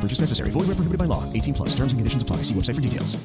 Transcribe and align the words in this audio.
Purchase 0.00 0.20
necessary. 0.20 0.50
Void 0.50 0.68
where 0.68 0.76
prohibited 0.76 0.98
by 0.98 1.04
law. 1.04 1.30
18 1.32 1.54
plus. 1.54 1.70
Terms 1.70 1.92
and 1.92 1.98
conditions 1.98 2.22
apply. 2.22 2.38
See 2.38 2.54
website 2.54 2.76
for 2.76 2.80
details. 2.80 3.18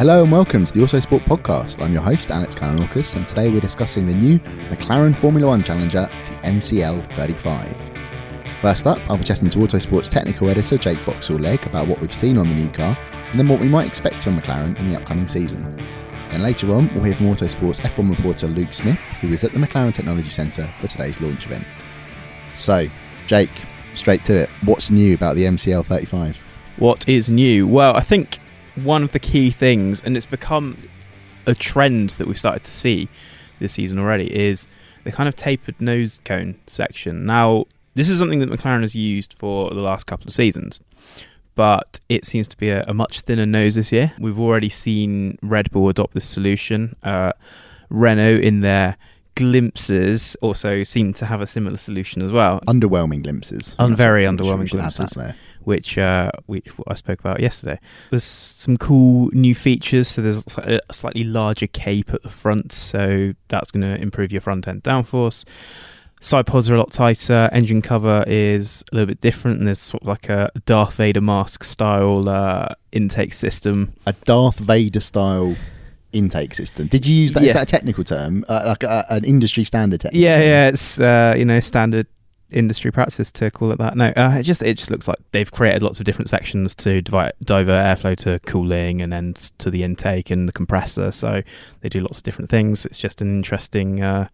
Hello 0.00 0.22
and 0.22 0.32
welcome 0.32 0.64
to 0.64 0.72
the 0.72 0.80
Autosport 0.80 1.26
Podcast. 1.26 1.82
I'm 1.82 1.92
your 1.92 2.00
host, 2.00 2.30
Alex 2.30 2.54
Kalinauckas, 2.54 3.16
and 3.16 3.28
today 3.28 3.50
we're 3.50 3.60
discussing 3.60 4.06
the 4.06 4.14
new 4.14 4.38
McLaren 4.70 5.14
Formula 5.14 5.48
One 5.48 5.62
Challenger, 5.62 6.08
the 6.30 6.36
MCL 6.36 7.14
35. 7.16 7.76
First 8.62 8.86
up, 8.86 8.98
I'll 9.10 9.18
be 9.18 9.24
chatting 9.24 9.50
to 9.50 9.58
Autosport's 9.58 10.08
technical 10.08 10.48
editor, 10.48 10.78
Jake 10.78 11.04
Boxall-Legge, 11.04 11.66
about 11.66 11.86
what 11.86 12.00
we've 12.00 12.14
seen 12.14 12.38
on 12.38 12.48
the 12.48 12.54
new 12.54 12.70
car, 12.70 12.96
and 13.12 13.38
then 13.38 13.46
what 13.46 13.60
we 13.60 13.68
might 13.68 13.88
expect 13.88 14.22
from 14.22 14.40
McLaren 14.40 14.78
in 14.78 14.88
the 14.88 14.98
upcoming 14.98 15.28
season. 15.28 15.78
Then 16.30 16.42
later 16.42 16.72
on, 16.72 16.92
we'll 16.94 17.04
hear 17.04 17.16
from 17.16 17.26
Autosport's 17.26 17.80
F1 17.80 18.08
reporter 18.08 18.46
Luke 18.46 18.72
Smith, 18.72 19.00
who 19.20 19.32
is 19.32 19.42
at 19.42 19.52
the 19.52 19.58
McLaren 19.58 19.92
Technology 19.92 20.30
Centre 20.30 20.72
for 20.78 20.86
today's 20.86 21.20
launch 21.20 21.44
event. 21.44 21.66
So, 22.54 22.86
Jake, 23.26 23.50
straight 23.94 24.22
to 24.24 24.34
it. 24.36 24.48
What's 24.64 24.90
new 24.90 25.14
about 25.14 25.34
the 25.34 25.44
MCL 25.44 25.86
35? 25.86 26.38
What 26.76 27.08
is 27.08 27.28
new? 27.28 27.66
Well, 27.66 27.96
I 27.96 28.00
think 28.00 28.38
one 28.76 29.02
of 29.02 29.10
the 29.10 29.18
key 29.18 29.50
things, 29.50 30.00
and 30.02 30.16
it's 30.16 30.26
become 30.26 30.78
a 31.46 31.54
trend 31.54 32.10
that 32.10 32.28
we've 32.28 32.38
started 32.38 32.62
to 32.64 32.70
see 32.70 33.08
this 33.58 33.72
season 33.72 33.98
already, 33.98 34.32
is 34.34 34.68
the 35.04 35.10
kind 35.10 35.28
of 35.28 35.34
tapered 35.34 35.80
nose 35.80 36.20
cone 36.24 36.58
section. 36.68 37.26
Now, 37.26 37.66
this 37.94 38.08
is 38.08 38.20
something 38.20 38.38
that 38.38 38.48
McLaren 38.48 38.82
has 38.82 38.94
used 38.94 39.34
for 39.34 39.70
the 39.70 39.80
last 39.80 40.06
couple 40.06 40.28
of 40.28 40.32
seasons, 40.32 40.80
but 41.60 42.00
it 42.08 42.24
seems 42.24 42.48
to 42.48 42.56
be 42.56 42.70
a, 42.70 42.82
a 42.84 42.94
much 42.94 43.20
thinner 43.20 43.44
nose 43.44 43.74
this 43.74 43.92
year. 43.92 44.14
We've 44.18 44.40
already 44.40 44.70
seen 44.70 45.36
Red 45.42 45.70
Bull 45.70 45.90
adopt 45.90 46.14
this 46.14 46.24
solution. 46.24 46.96
Uh, 47.02 47.32
Renault, 47.90 48.40
in 48.40 48.60
their 48.60 48.96
glimpses, 49.34 50.38
also 50.40 50.82
seem 50.84 51.12
to 51.12 51.26
have 51.26 51.42
a 51.42 51.46
similar 51.46 51.76
solution 51.76 52.22
as 52.22 52.32
well. 52.32 52.60
Underwhelming 52.66 53.22
glimpses. 53.24 53.76
Un- 53.78 53.94
very 53.94 54.24
That's 54.24 54.40
what 54.40 54.58
we 54.58 54.64
underwhelming 54.64 54.70
glimpses. 54.70 55.10
that 55.10 55.36
which 55.64 55.98
uh, 55.98 56.30
which 56.46 56.66
I 56.88 56.94
spoke 56.94 57.20
about 57.20 57.40
yesterday. 57.40 57.78
There's 58.08 58.24
some 58.24 58.78
cool 58.78 59.28
new 59.34 59.54
features. 59.54 60.08
So 60.08 60.22
there's 60.22 60.46
a 60.56 60.80
slightly 60.92 61.24
larger 61.24 61.66
cape 61.66 62.14
at 62.14 62.22
the 62.22 62.30
front, 62.30 62.72
so 62.72 63.34
that's 63.48 63.70
going 63.70 63.82
to 63.82 64.00
improve 64.00 64.32
your 64.32 64.40
front 64.40 64.66
end 64.66 64.82
downforce. 64.82 65.44
Side 66.22 66.46
pods 66.46 66.68
are 66.70 66.74
a 66.74 66.78
lot 66.78 66.92
tighter. 66.92 67.48
Engine 67.50 67.80
cover 67.80 68.22
is 68.26 68.84
a 68.92 68.94
little 68.94 69.06
bit 69.06 69.22
different, 69.22 69.58
and 69.58 69.66
there's 69.66 69.78
sort 69.78 70.02
of 70.02 70.08
like 70.08 70.28
a 70.28 70.50
Darth 70.66 70.94
Vader 70.94 71.22
mask 71.22 71.64
style 71.64 72.28
uh, 72.28 72.68
intake 72.92 73.32
system. 73.32 73.92
A 74.06 74.12
Darth 74.24 74.58
Vader 74.58 75.00
style 75.00 75.56
intake 76.12 76.54
system. 76.54 76.88
Did 76.88 77.06
you 77.06 77.14
use 77.14 77.32
that? 77.32 77.42
Is 77.42 77.46
Yeah. 77.48 77.52
that 77.54 77.62
a 77.62 77.66
technical 77.66 78.04
term? 78.04 78.44
Uh, 78.48 78.62
like 78.66 78.82
a, 78.82 79.06
an 79.08 79.24
industry 79.24 79.64
standard 79.64 80.00
technical 80.00 80.20
Yeah, 80.22 80.34
term? 80.36 80.44
yeah, 80.46 80.68
it's 80.68 81.00
uh, 81.00 81.34
you 81.38 81.44
know 81.46 81.58
standard 81.60 82.06
industry 82.50 82.90
practice 82.90 83.30
to 83.32 83.50
call 83.50 83.70
it 83.72 83.78
that. 83.78 83.96
No, 83.96 84.08
uh, 84.14 84.36
it 84.38 84.42
just 84.42 84.62
it 84.62 84.76
just 84.76 84.90
looks 84.90 85.08
like 85.08 85.16
they've 85.32 85.50
created 85.50 85.82
lots 85.82 86.00
of 86.00 86.04
different 86.04 86.28
sections 86.28 86.74
to 86.74 87.00
divert 87.00 87.34
airflow 87.46 88.14
to 88.18 88.38
cooling 88.40 89.00
and 89.00 89.10
then 89.10 89.32
to 89.56 89.70
the 89.70 89.84
intake 89.84 90.30
and 90.30 90.46
the 90.46 90.52
compressor. 90.52 91.12
So 91.12 91.40
they 91.80 91.88
do 91.88 92.00
lots 92.00 92.18
of 92.18 92.24
different 92.24 92.50
things. 92.50 92.84
It's 92.84 92.98
just 92.98 93.22
an 93.22 93.30
interesting. 93.34 94.02
Uh, 94.02 94.28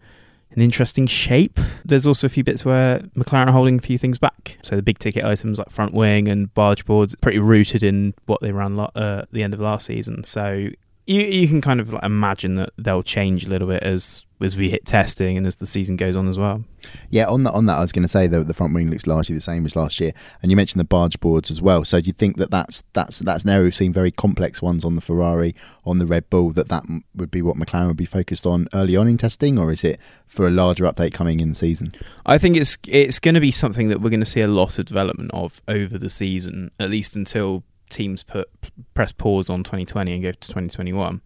an 0.56 0.62
interesting 0.62 1.06
shape. 1.06 1.60
There's 1.84 2.06
also 2.06 2.26
a 2.26 2.30
few 2.30 2.42
bits 2.42 2.64
where 2.64 3.00
McLaren 3.16 3.46
are 3.46 3.52
holding 3.52 3.78
a 3.78 3.82
few 3.82 3.98
things 3.98 4.18
back. 4.18 4.58
So 4.62 4.74
the 4.74 4.82
big 4.82 4.98
ticket 4.98 5.24
items 5.24 5.58
like 5.58 5.70
front 5.70 5.92
wing 5.92 6.28
and 6.28 6.52
barge 6.54 6.84
boards, 6.86 7.14
pretty 7.14 7.38
rooted 7.38 7.82
in 7.82 8.14
what 8.24 8.40
they 8.40 8.52
ran 8.52 8.76
lo- 8.76 8.90
uh, 8.96 9.20
at 9.22 9.32
the 9.32 9.42
end 9.42 9.54
of 9.54 9.60
last 9.60 9.86
season. 9.86 10.24
So 10.24 10.68
you 11.06 11.22
you 11.22 11.48
can 11.48 11.60
kind 11.60 11.80
of 11.80 11.92
like 11.92 12.02
imagine 12.02 12.54
that 12.56 12.70
they'll 12.76 13.02
change 13.02 13.46
a 13.46 13.48
little 13.48 13.68
bit 13.68 13.82
as 13.82 14.24
as 14.42 14.56
we 14.56 14.68
hit 14.68 14.84
testing 14.84 15.36
and 15.36 15.46
as 15.46 15.56
the 15.56 15.66
season 15.66 15.96
goes 15.96 16.16
on 16.16 16.28
as 16.28 16.38
well. 16.38 16.62
Yeah, 17.10 17.26
on 17.26 17.44
that, 17.44 17.52
on 17.52 17.66
that, 17.66 17.78
I 17.78 17.80
was 17.80 17.90
going 17.90 18.02
to 18.02 18.08
say 18.08 18.26
that 18.26 18.46
the 18.46 18.54
front 18.54 18.74
wing 18.74 18.90
looks 18.90 19.06
largely 19.06 19.34
the 19.34 19.40
same 19.40 19.64
as 19.64 19.74
last 19.74 19.98
year, 19.98 20.12
and 20.42 20.50
you 20.50 20.56
mentioned 20.56 20.78
the 20.78 20.84
barge 20.84 21.18
boards 21.20 21.50
as 21.50 21.60
well. 21.60 21.84
So 21.84 22.00
do 22.00 22.06
you 22.06 22.12
think 22.12 22.36
that 22.36 22.50
that's 22.50 22.82
that's 22.92 23.20
that's 23.20 23.44
an 23.44 23.50
area 23.50 23.64
we've 23.64 23.74
seen 23.74 23.92
very 23.92 24.10
complex 24.10 24.60
ones 24.60 24.84
on 24.84 24.94
the 24.94 25.00
Ferrari, 25.00 25.54
on 25.84 25.98
the 25.98 26.06
Red 26.06 26.28
Bull, 26.28 26.50
that 26.50 26.68
that 26.68 26.84
would 27.14 27.30
be 27.30 27.42
what 27.42 27.56
McLaren 27.56 27.88
would 27.88 27.96
be 27.96 28.04
focused 28.04 28.46
on 28.46 28.68
early 28.74 28.96
on 28.96 29.08
in 29.08 29.16
testing, 29.16 29.58
or 29.58 29.72
is 29.72 29.84
it 29.84 30.00
for 30.26 30.46
a 30.46 30.50
larger 30.50 30.84
update 30.84 31.12
coming 31.12 31.40
in 31.40 31.50
the 31.50 31.54
season? 31.54 31.94
I 32.24 32.38
think 32.38 32.56
it's 32.56 32.76
it's 32.86 33.18
going 33.18 33.36
to 33.36 33.40
be 33.40 33.52
something 33.52 33.88
that 33.88 34.00
we're 34.00 34.10
going 34.10 34.20
to 34.20 34.26
see 34.26 34.42
a 34.42 34.48
lot 34.48 34.78
of 34.78 34.84
development 34.86 35.30
of 35.32 35.62
over 35.66 35.98
the 35.98 36.10
season, 36.10 36.70
at 36.78 36.90
least 36.90 37.16
until 37.16 37.64
teams 37.90 38.22
put 38.22 38.48
press 38.94 39.12
pause 39.12 39.50
on 39.50 39.62
2020 39.62 40.14
and 40.14 40.22
go 40.22 40.32
to 40.32 40.38
2021. 40.38 41.20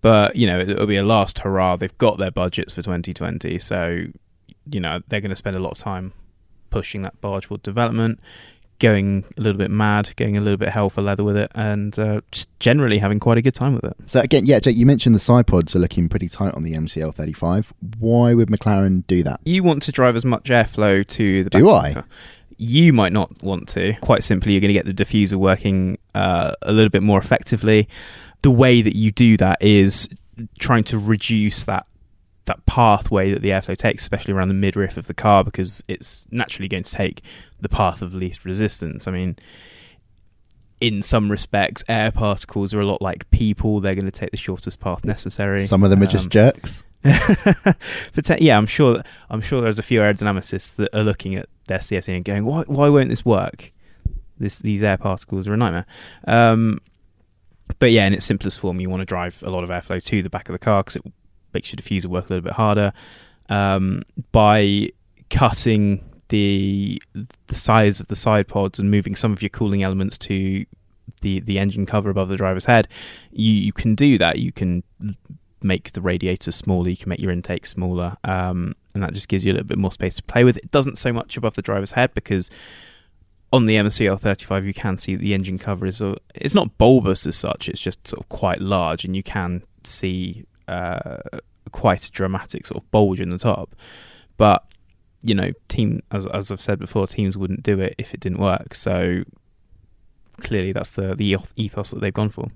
But 0.00 0.36
you 0.36 0.46
know, 0.46 0.60
it'll 0.60 0.86
be 0.86 0.96
a 0.96 1.04
last 1.04 1.38
hurrah. 1.38 1.76
They've 1.76 1.96
got 1.98 2.18
their 2.18 2.30
budgets 2.30 2.72
for 2.72 2.82
2020, 2.82 3.58
so 3.58 4.06
you 4.70 4.80
know 4.80 5.00
they're 5.08 5.20
going 5.20 5.30
to 5.30 5.36
spend 5.36 5.56
a 5.56 5.60
lot 5.60 5.72
of 5.72 5.78
time 5.78 6.12
pushing 6.70 7.02
that 7.02 7.20
bargeboard 7.20 7.62
development, 7.62 8.18
going 8.80 9.24
a 9.36 9.40
little 9.40 9.58
bit 9.58 9.70
mad, 9.70 10.12
going 10.16 10.36
a 10.36 10.40
little 10.40 10.56
bit 10.56 10.70
hell 10.70 10.90
for 10.90 11.02
leather 11.02 11.22
with 11.22 11.36
it, 11.36 11.52
and 11.54 11.96
uh, 12.00 12.20
just 12.32 12.48
generally 12.58 12.98
having 12.98 13.20
quite 13.20 13.38
a 13.38 13.42
good 13.42 13.54
time 13.54 13.74
with 13.74 13.84
it. 13.84 13.96
So 14.06 14.20
again, 14.20 14.44
yeah, 14.44 14.58
Jake, 14.58 14.76
you 14.76 14.86
mentioned 14.86 15.14
the 15.14 15.20
side 15.20 15.46
pods 15.46 15.76
are 15.76 15.78
looking 15.78 16.08
pretty 16.08 16.28
tight 16.28 16.54
on 16.54 16.64
the 16.64 16.72
MCL 16.72 17.14
35. 17.14 17.72
Why 18.00 18.34
would 18.34 18.48
McLaren 18.48 19.06
do 19.06 19.22
that? 19.22 19.40
You 19.44 19.62
want 19.62 19.82
to 19.84 19.92
drive 19.92 20.16
as 20.16 20.24
much 20.24 20.44
airflow 20.44 21.06
to 21.06 21.44
the 21.44 21.50
Do 21.50 21.70
I? 21.70 22.02
Of 22.62 22.68
the 22.68 22.72
car. 22.74 22.82
You 22.84 22.92
might 22.92 23.12
not 23.12 23.42
want 23.42 23.68
to. 23.70 23.94
Quite 24.00 24.24
simply, 24.24 24.52
you're 24.52 24.60
going 24.60 24.74
to 24.74 24.74
get 24.74 24.86
the 24.86 24.94
diffuser 24.94 25.36
working 25.36 25.98
uh, 26.14 26.54
a 26.62 26.72
little 26.72 26.90
bit 26.90 27.02
more 27.02 27.18
effectively. 27.18 27.88
The 28.42 28.50
way 28.50 28.82
that 28.82 28.96
you 28.96 29.12
do 29.12 29.36
that 29.36 29.62
is 29.62 30.08
trying 30.60 30.84
to 30.84 30.98
reduce 30.98 31.64
that 31.64 31.86
that 32.44 32.66
pathway 32.66 33.32
that 33.32 33.40
the 33.40 33.50
airflow 33.50 33.76
takes, 33.76 34.02
especially 34.02 34.34
around 34.34 34.48
the 34.48 34.54
midriff 34.54 34.96
of 34.96 35.06
the 35.06 35.14
car, 35.14 35.44
because 35.44 35.82
it's 35.86 36.26
naturally 36.32 36.66
going 36.68 36.82
to 36.82 36.90
take 36.90 37.22
the 37.60 37.68
path 37.68 38.02
of 38.02 38.14
least 38.14 38.44
resistance. 38.44 39.06
I 39.06 39.12
mean, 39.12 39.36
in 40.80 41.02
some 41.02 41.30
respects, 41.30 41.84
air 41.88 42.10
particles 42.10 42.74
are 42.74 42.80
a 42.80 42.84
lot 42.86 43.00
like 43.00 43.30
people; 43.30 43.80
they're 43.80 43.94
going 43.94 44.06
to 44.06 44.10
take 44.10 44.32
the 44.32 44.36
shortest 44.36 44.80
path 44.80 45.04
necessary. 45.04 45.62
Some 45.62 45.84
of 45.84 45.90
them 45.90 46.02
are 46.02 46.06
just 46.06 46.26
Um, 46.26 46.30
jerks. 46.30 46.82
te- 48.22 48.44
yeah, 48.44 48.56
I'm 48.56 48.66
sure. 48.66 49.02
I'm 49.30 49.40
sure 49.40 49.60
there's 49.60 49.78
a 49.78 49.82
few 49.82 50.00
aerodynamicists 50.00 50.76
that 50.76 50.94
are 50.94 51.02
looking 51.02 51.34
at 51.34 51.48
their 51.66 51.78
CFD 51.78 52.14
and 52.14 52.24
going, 52.24 52.44
"Why? 52.44 52.62
Why 52.66 52.88
won't 52.88 53.08
this 53.08 53.24
work? 53.24 53.72
This 54.38 54.58
these 54.58 54.82
air 54.82 54.96
particles 54.96 55.48
are 55.48 55.54
a 55.54 55.56
nightmare." 55.56 55.86
Um, 56.26 56.80
but 57.78 57.90
yeah, 57.90 58.06
in 58.06 58.14
its 58.14 58.26
simplest 58.26 58.60
form, 58.60 58.80
you 58.80 58.88
want 58.88 59.00
to 59.00 59.06
drive 59.06 59.42
a 59.44 59.50
lot 59.50 59.64
of 59.64 59.70
airflow 59.70 60.02
to 60.04 60.22
the 60.22 60.30
back 60.30 60.48
of 60.48 60.52
the 60.52 60.58
car 60.58 60.82
because 60.82 60.96
it 60.96 61.02
makes 61.52 61.72
your 61.72 61.76
diffuser 61.76 62.06
work 62.06 62.26
a 62.26 62.34
little 62.34 62.44
bit 62.44 62.52
harder. 62.52 62.92
Um, 63.48 64.02
by 64.30 64.90
cutting 65.30 66.04
the 66.28 67.02
the 67.48 67.54
size 67.54 67.98
of 67.98 68.06
the 68.06 68.16
side 68.16 68.46
pods 68.46 68.78
and 68.78 68.90
moving 68.90 69.16
some 69.16 69.32
of 69.32 69.42
your 69.42 69.48
cooling 69.48 69.82
elements 69.82 70.16
to 70.18 70.64
the 71.20 71.40
the 71.40 71.58
engine 71.58 71.84
cover 71.84 72.10
above 72.10 72.28
the 72.28 72.36
driver's 72.36 72.64
head, 72.64 72.86
you 73.32 73.52
you 73.52 73.72
can 73.72 73.94
do 73.96 74.18
that. 74.18 74.38
You 74.38 74.52
can 74.52 74.84
make 75.64 75.92
the 75.92 76.00
radiator 76.00 76.52
smaller, 76.52 76.88
you 76.88 76.96
can 76.96 77.08
make 77.08 77.20
your 77.22 77.32
intake 77.32 77.66
smaller, 77.66 78.16
um, 78.24 78.74
and 78.94 79.02
that 79.02 79.14
just 79.14 79.28
gives 79.28 79.44
you 79.44 79.52
a 79.52 79.54
little 79.54 79.66
bit 79.66 79.78
more 79.78 79.92
space 79.92 80.16
to 80.16 80.22
play 80.22 80.44
with. 80.44 80.56
It 80.56 80.70
doesn't 80.70 80.98
so 80.98 81.12
much 81.12 81.36
above 81.36 81.54
the 81.54 81.62
driver's 81.62 81.92
head 81.92 82.14
because 82.14 82.50
on 83.52 83.66
the 83.66 83.76
MCL 83.76 84.20
35 84.20 84.64
you 84.64 84.74
can 84.74 84.96
see 84.98 85.14
the 85.14 85.34
engine 85.34 85.58
cover 85.58 85.86
is 85.86 86.00
a, 86.00 86.16
it's 86.34 86.54
not 86.54 86.78
bulbous 86.78 87.26
as 87.26 87.36
such, 87.36 87.68
it's 87.68 87.80
just 87.80 88.06
sort 88.06 88.22
of 88.22 88.28
quite 88.28 88.60
large, 88.60 89.04
and 89.04 89.14
you 89.14 89.22
can 89.22 89.62
see 89.84 90.44
uh, 90.68 91.18
quite 91.72 92.06
a 92.06 92.10
dramatic 92.10 92.66
sort 92.66 92.82
of 92.82 92.90
bulge 92.90 93.20
in 93.20 93.30
the 93.30 93.38
top. 93.38 93.74
But 94.36 94.64
you 95.22 95.34
know, 95.34 95.52
team 95.68 96.02
as 96.10 96.26
as 96.26 96.50
I've 96.50 96.60
said 96.60 96.78
before, 96.78 97.06
teams 97.06 97.36
wouldn't 97.36 97.62
do 97.62 97.80
it 97.80 97.94
if 97.98 98.12
it 98.12 98.20
didn't 98.20 98.38
work. 98.38 98.74
So 98.74 99.22
clearly, 100.40 100.72
that's 100.72 100.90
the 100.90 101.14
the 101.14 101.36
ethos 101.56 101.90
that 101.90 102.00
they've 102.00 102.12
gone 102.12 102.30
for. 102.30 102.48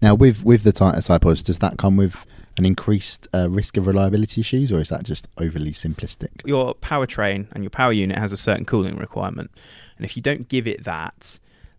Now, 0.00 0.14
with 0.14 0.44
with 0.44 0.62
the 0.62 0.72
tighter 0.72 1.00
side 1.00 1.20
does 1.20 1.58
that 1.58 1.76
come 1.78 1.96
with 1.96 2.26
an 2.56 2.64
increased 2.64 3.26
uh, 3.34 3.48
risk 3.50 3.76
of 3.76 3.86
reliability 3.86 4.40
issues, 4.40 4.70
or 4.70 4.80
is 4.80 4.88
that 4.88 5.02
just 5.02 5.28
overly 5.38 5.72
simplistic? 5.72 6.30
Your 6.44 6.74
powertrain 6.74 7.46
and 7.52 7.64
your 7.64 7.70
power 7.70 7.92
unit 7.92 8.16
has 8.18 8.32
a 8.32 8.36
certain 8.36 8.64
cooling 8.64 8.96
requirement, 8.96 9.50
and 9.96 10.04
if 10.04 10.16
you 10.16 10.22
don't 10.22 10.48
give 10.48 10.66
it 10.66 10.84
that, 10.84 11.38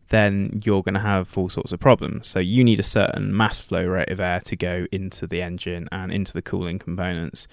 then 0.10 0.62
you're 0.64 0.84
going 0.84 0.94
to 0.94 1.00
have 1.00 1.38
all 1.38 1.50
sorts 1.50 1.72
of 1.72 1.80
problems. 1.80 2.28
So 2.28 2.40
you 2.40 2.64
need 2.64 2.80
a 2.80 2.84
certain 2.84 3.36
mass 3.36 3.60
flow 3.60 3.86
rate 3.86 4.10
of 4.10 4.20
air 4.20 4.40
to 4.42 4.56
go 4.56 4.86
into 4.92 5.28
the 5.28 5.42
engine 5.42 5.88
and 5.92 6.12
into 6.12 6.34
the 6.34 6.42
cooling 6.42 6.80
components 6.80 7.48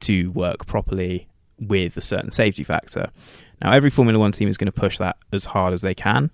to 0.00 0.30
work 0.32 0.66
properly 0.66 1.28
with 1.60 1.96
a 1.96 2.00
certain 2.00 2.30
safety 2.30 2.62
factor. 2.62 3.08
Now, 3.62 3.72
every 3.72 3.90
Formula 3.90 4.18
One 4.18 4.32
team 4.32 4.48
is 4.48 4.56
going 4.56 4.66
to 4.66 4.72
push 4.72 4.98
that 4.98 5.16
as 5.32 5.46
hard 5.46 5.72
as 5.72 5.82
they 5.82 5.94
can. 5.94 6.30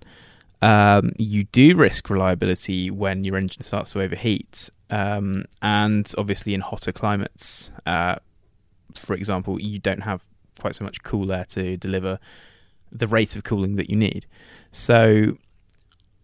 Um, 0.63 1.11
you 1.17 1.43
do 1.43 1.75
risk 1.75 2.09
reliability 2.09 2.89
when 2.89 3.25
your 3.25 3.35
engine 3.35 3.63
starts 3.63 3.91
to 3.91 4.01
overheat, 4.01 4.69
um, 4.89 5.43
and 5.61 6.09
obviously 6.17 6.53
in 6.53 6.61
hotter 6.61 6.93
climates, 6.93 7.69
uh, 7.85 8.15
for 8.95 9.13
example, 9.13 9.61
you 9.61 9.77
don't 9.77 10.03
have 10.03 10.25
quite 10.57 10.73
so 10.73 10.85
much 10.85 11.03
cool 11.03 11.33
air 11.33 11.43
to 11.49 11.75
deliver 11.75 12.17
the 12.93 13.07
rate 13.07 13.35
of 13.35 13.43
cooling 13.43 13.75
that 13.75 13.89
you 13.89 13.97
need. 13.97 14.25
So, 14.71 15.35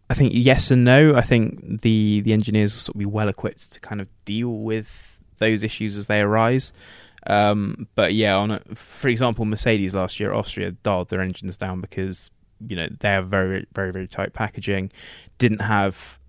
I 0.09 0.13
think 0.13 0.31
yes 0.33 0.71
and 0.71 0.86
no. 0.86 1.15
I 1.15 1.21
think 1.21 1.81
the 1.81 2.21
the 2.21 2.31
engineers 2.31 2.74
will 2.74 2.80
sort 2.80 2.95
of 2.95 3.00
be 3.00 3.06
well 3.06 3.27
equipped 3.27 3.74
to 3.74 3.81
kind 3.81 4.00
of 4.00 4.07
deal 4.24 4.51
with 4.51 5.19
those 5.39 5.63
issues 5.63 5.97
as 5.97 6.07
they 6.07 6.21
arise. 6.21 6.71
Um, 7.27 7.89
but 7.94 8.13
yeah, 8.13 8.38
on 8.38 8.51
a, 8.51 8.62
for 8.74 9.09
example, 9.09 9.44
Mercedes 9.44 9.94
last 9.94 10.18
year, 10.18 10.33
Austria 10.33 10.71
dialed 10.71 11.09
their 11.09 11.19
engines 11.19 11.57
down 11.57 11.81
because 11.81 12.31
you 12.67 12.75
know 12.75 12.88
they 13.00 13.09
have 13.09 13.27
very 13.27 13.65
very 13.73 13.91
very 13.91 14.07
tight 14.07 14.33
packaging, 14.33 14.91
didn't 15.38 15.61
have 15.61 16.19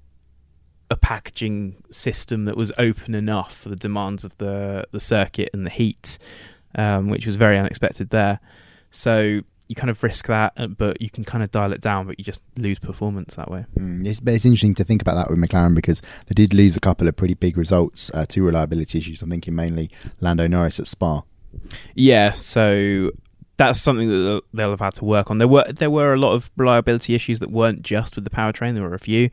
a 0.90 0.96
packaging 0.96 1.76
system 1.90 2.46
that 2.46 2.56
was 2.56 2.72
open 2.78 3.14
enough 3.14 3.56
for 3.56 3.68
the 3.68 3.76
demands 3.76 4.24
of 4.24 4.36
the 4.38 4.84
the 4.92 5.00
circuit 5.00 5.50
and 5.52 5.66
the 5.66 5.70
heat, 5.70 6.18
um, 6.74 7.08
which 7.08 7.26
was 7.26 7.36
very 7.36 7.58
unexpected 7.58 8.10
there. 8.10 8.40
So 8.90 9.42
you 9.70 9.76
kind 9.76 9.88
of 9.88 10.02
risk 10.02 10.26
that, 10.26 10.52
uh, 10.56 10.66
but 10.66 11.00
you 11.00 11.08
can 11.08 11.22
kind 11.22 11.44
of 11.44 11.50
dial 11.52 11.72
it 11.72 11.80
down, 11.80 12.04
but 12.04 12.18
you 12.18 12.24
just 12.24 12.42
lose 12.56 12.80
performance 12.80 13.36
that 13.36 13.48
way. 13.48 13.64
Mm, 13.78 14.04
it's, 14.04 14.18
but 14.18 14.34
it's 14.34 14.44
interesting 14.44 14.74
to 14.74 14.82
think 14.82 15.00
about 15.00 15.14
that 15.14 15.30
with 15.30 15.38
McLaren 15.38 15.76
because 15.76 16.02
they 16.26 16.34
did 16.34 16.52
lose 16.52 16.76
a 16.76 16.80
couple 16.80 17.06
of 17.06 17.14
pretty 17.14 17.34
big 17.34 17.56
results 17.56 18.10
uh, 18.12 18.26
to 18.30 18.44
reliability 18.44 18.98
issues. 18.98 19.22
I'm 19.22 19.30
thinking 19.30 19.54
mainly 19.54 19.88
Lando 20.18 20.48
Norris 20.48 20.80
at 20.80 20.88
Spa. 20.88 21.22
Yeah, 21.94 22.32
so 22.32 23.12
that's 23.60 23.80
something 23.80 24.08
that 24.08 24.42
they'll- 24.54 24.70
have 24.70 24.80
had 24.80 24.94
to 24.94 25.04
work 25.04 25.30
on. 25.30 25.38
There 25.38 25.48
were 25.48 25.70
there 25.70 25.90
were 25.90 26.14
a 26.14 26.18
lot 26.18 26.32
of 26.32 26.50
reliability 26.56 27.14
issues 27.14 27.38
that 27.40 27.50
weren't 27.50 27.82
just 27.82 28.14
with 28.14 28.24
the 28.24 28.30
powertrain. 28.30 28.74
There 28.74 28.82
were 28.82 28.94
a 28.94 28.98
few. 28.98 29.30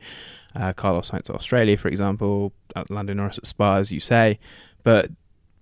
Uh, 0.54 0.72
Carlos 0.72 1.10
Sainz 1.10 1.28
at 1.30 1.36
Australia, 1.36 1.76
for 1.76 1.88
example, 1.88 2.52
Lando 2.90 3.14
Norris 3.14 3.38
at 3.38 3.46
Spa, 3.46 3.76
as 3.76 3.92
you 3.92 4.00
say, 4.00 4.38
but 4.82 5.10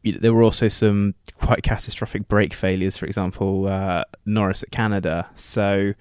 you 0.02 0.12
know, 0.12 0.18
there 0.20 0.32
were 0.32 0.42
also 0.42 0.68
some 0.68 1.14
quite 1.40 1.62
catastrophic 1.62 2.28
brake 2.28 2.54
failures. 2.54 2.96
For 2.96 3.06
example, 3.06 3.66
uh, 3.66 4.04
Norris 4.24 4.62
at 4.62 4.70
Canada. 4.70 5.28
So 5.34 5.92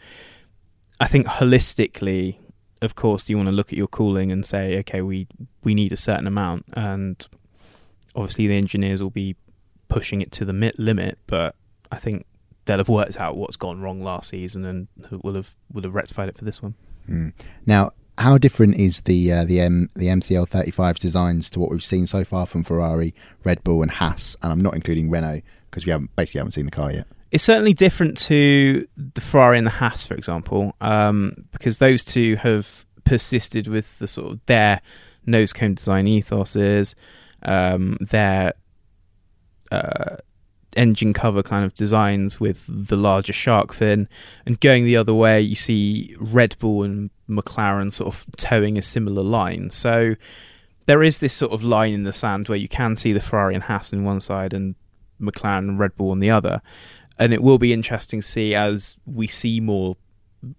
I 1.00 1.08
think 1.08 1.26
holistically, 1.28 2.38
of 2.82 2.96
course, 2.96 3.28
you 3.30 3.38
want 3.38 3.50
to 3.50 3.56
look 3.56 3.74
at 3.74 3.78
your 3.78 3.88
cooling 3.88 4.32
and 4.32 4.46
say, 4.46 4.78
okay, 4.80 5.02
we 5.02 5.28
we 5.64 5.74
need 5.74 5.92
a 5.92 5.98
certain 5.98 6.28
amount, 6.28 6.66
and 6.74 7.28
obviously 8.16 8.48
the 8.48 8.56
engineers 8.56 9.02
will 9.04 9.18
be 9.26 9.36
pushing 9.88 10.22
it 10.22 10.32
to 10.34 10.46
the 10.46 10.74
limit. 10.78 11.18
But 11.28 11.56
I 11.92 11.98
think 11.98 12.26
they'll 12.66 12.78
have 12.78 12.90
worked 12.90 13.20
out 13.20 13.38
what's 13.38 13.56
gone 13.56 13.82
wrong 13.82 14.00
last 14.00 14.30
season 14.30 14.66
and 14.66 14.88
will 15.24 15.36
have 15.36 15.56
will 15.72 15.84
have 15.84 15.96
rectified 15.96 16.28
it 16.28 16.38
for 16.38 16.46
this 16.46 16.62
one. 16.62 16.76
Mm. 17.10 17.34
Now, 17.66 17.92
how 18.18 18.38
different 18.38 18.76
is 18.76 19.02
the 19.02 19.32
uh, 19.32 19.46
the 19.46 19.60
M 19.60 19.90
the 19.96 20.08
MCL 20.08 20.48
35 20.48 21.00
designs 21.00 21.50
to 21.52 21.60
what 21.60 21.72
we've 21.72 21.84
seen 21.84 22.06
so 22.06 22.24
far 22.24 22.46
from 22.46 22.64
Ferrari, 22.64 23.14
Red 23.44 23.64
Bull, 23.64 23.82
and 23.82 23.92
Haas? 23.92 24.36
And 24.42 24.52
I'm 24.52 24.62
not 24.62 24.74
including 24.74 25.10
Renault 25.10 25.42
because 25.70 25.86
we 25.86 25.92
haven't 25.92 26.16
basically 26.16 26.40
haven't 26.40 26.52
seen 26.52 26.66
the 26.66 26.72
car 26.72 26.92
yet. 26.92 27.08
It's 27.32 27.44
certainly 27.44 27.74
different 27.74 28.18
to 28.20 28.88
the 28.96 29.22
Ferrari 29.22 29.58
and 29.58 29.68
the 29.68 29.72
Haas, 29.72 30.06
for 30.06 30.14
example, 30.14 30.74
um, 30.80 31.46
because 31.52 31.80
those 31.80 32.04
two 32.04 32.38
have 32.38 32.86
persisted 33.04 33.68
with 33.68 34.00
the 34.00 34.08
sort 34.08 34.32
of 34.32 34.46
their 34.46 34.82
nose 35.26 35.52
cone 35.52 35.74
design 35.74 36.06
ethoses, 36.06 36.96
um, 37.44 37.98
their 38.00 38.54
uh, 39.72 40.18
engine 40.76 41.14
cover 41.14 41.44
kind 41.44 41.66
of 41.66 41.74
designs 41.74 42.40
with 42.40 42.66
the 42.68 42.96
larger 42.96 43.34
shark 43.34 43.74
fin, 43.74 44.08
and 44.46 44.60
going 44.60 44.84
the 44.84 44.98
other 44.98 45.14
way, 45.14 45.42
you 45.42 45.56
see 45.56 46.16
Red 46.20 46.56
Bull 46.60 46.84
and 46.84 47.10
McLaren 47.30 47.92
sort 47.92 48.14
of 48.14 48.26
towing 48.38 48.78
a 48.78 48.82
similar 48.82 49.24
line. 49.24 49.70
So 49.72 50.16
there 50.86 51.04
is 51.04 51.20
this 51.20 51.34
sort 51.34 51.52
of 51.52 51.64
line 51.64 51.94
in 51.94 52.04
the 52.04 52.14
sand 52.14 52.48
where 52.48 52.58
you 52.58 52.68
can 52.68 52.96
see 52.96 53.14
the 53.14 53.20
Ferrari 53.20 53.56
and 53.56 53.64
Haas 53.64 53.94
on 53.94 54.04
one 54.04 54.22
side 54.22 54.54
and 54.54 54.76
McLaren 55.20 55.70
and 55.70 55.80
Red 55.80 55.96
Bull 55.96 56.12
on 56.12 56.20
the 56.20 56.30
other. 56.30 56.62
And 57.18 57.34
it 57.34 57.42
will 57.42 57.58
be 57.58 57.74
interesting 57.74 58.22
to 58.22 58.28
see 58.28 58.54
as 58.54 58.98
we 59.06 59.28
see 59.28 59.60
more, 59.60 59.96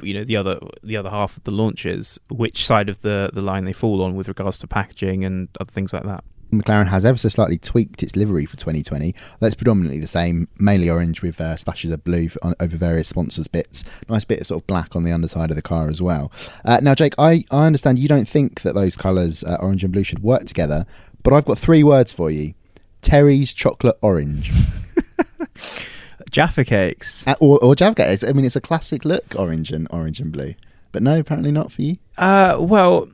you 0.02 0.14
know, 0.14 0.24
the 0.24 0.36
other 0.36 0.58
the 0.82 0.96
other 0.96 1.10
half 1.10 1.36
of 1.36 1.44
the 1.44 1.50
launches, 1.50 2.18
which 2.30 2.66
side 2.66 2.88
of 2.88 3.02
the 3.02 3.30
the 3.32 3.42
line 3.42 3.66
they 3.66 3.72
fall 3.72 4.02
on 4.02 4.16
with 4.16 4.26
regards 4.26 4.58
to 4.58 4.66
packaging 4.66 5.24
and 5.24 5.48
other 5.60 5.70
things 5.70 5.92
like 5.92 6.04
that. 6.04 6.24
McLaren 6.52 6.86
has 6.86 7.04
ever 7.04 7.18
so 7.18 7.28
slightly 7.28 7.58
tweaked 7.58 8.02
its 8.02 8.16
livery 8.16 8.46
for 8.46 8.56
2020. 8.56 9.14
That's 9.40 9.54
predominantly 9.54 10.00
the 10.00 10.06
same, 10.06 10.48
mainly 10.58 10.88
orange 10.88 11.22
with 11.22 11.40
uh, 11.40 11.56
splashes 11.56 11.90
of 11.90 12.04
blue 12.04 12.28
on, 12.42 12.54
over 12.60 12.76
various 12.76 13.08
sponsors 13.08 13.48
bits. 13.48 13.84
Nice 14.08 14.24
bit 14.24 14.40
of 14.40 14.46
sort 14.46 14.62
of 14.62 14.66
black 14.66 14.96
on 14.96 15.04
the 15.04 15.12
underside 15.12 15.50
of 15.50 15.56
the 15.56 15.62
car 15.62 15.88
as 15.88 16.00
well. 16.00 16.32
Uh, 16.64 16.80
now, 16.82 16.94
Jake, 16.94 17.14
I, 17.18 17.44
I 17.50 17.66
understand 17.66 17.98
you 17.98 18.08
don't 18.08 18.28
think 18.28 18.62
that 18.62 18.74
those 18.74 18.96
colours, 18.96 19.42
uh, 19.44 19.56
orange 19.60 19.84
and 19.84 19.92
blue, 19.92 20.04
should 20.04 20.22
work 20.22 20.44
together, 20.44 20.86
but 21.22 21.32
I've 21.32 21.44
got 21.44 21.58
three 21.58 21.82
words 21.82 22.12
for 22.12 22.30
you 22.30 22.54
Terry's 23.02 23.54
chocolate 23.54 23.98
orange. 24.02 24.50
Jaffa 26.30 26.64
cakes. 26.64 27.26
Uh, 27.26 27.34
or, 27.40 27.62
or 27.62 27.74
Java 27.74 27.94
Cakes. 27.94 28.24
I 28.24 28.32
mean, 28.32 28.44
it's 28.44 28.56
a 28.56 28.60
classic 28.60 29.04
look, 29.04 29.24
orange 29.38 29.70
and 29.70 29.86
orange 29.90 30.20
and 30.20 30.32
blue. 30.32 30.54
But 30.92 31.02
no, 31.02 31.20
apparently 31.20 31.52
not 31.52 31.70
for 31.70 31.82
you. 31.82 31.98
Uh, 32.18 32.56
well, 32.58 33.08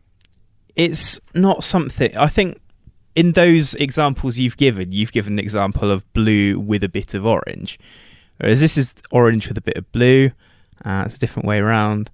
it's 0.76 1.20
not 1.34 1.62
something. 1.64 2.16
I 2.16 2.28
think 2.28 2.60
in 3.14 3.32
those 3.32 3.74
examples 3.74 4.38
you've 4.38 4.56
given, 4.56 4.92
you've 4.92 5.12
given 5.12 5.34
an 5.34 5.38
example 5.38 5.90
of 5.90 6.10
blue 6.12 6.58
with 6.58 6.82
a 6.82 6.88
bit 6.88 7.14
of 7.14 7.26
orange, 7.26 7.78
whereas 8.38 8.60
this 8.60 8.78
is 8.78 8.94
orange 9.10 9.48
with 9.48 9.58
a 9.58 9.62
bit 9.62 9.76
of 9.76 9.90
blue. 9.92 10.30
Uh, 10.84 11.04
it's 11.06 11.16
a 11.16 11.18
different 11.18 11.46
way 11.46 11.58
around, 11.58 12.10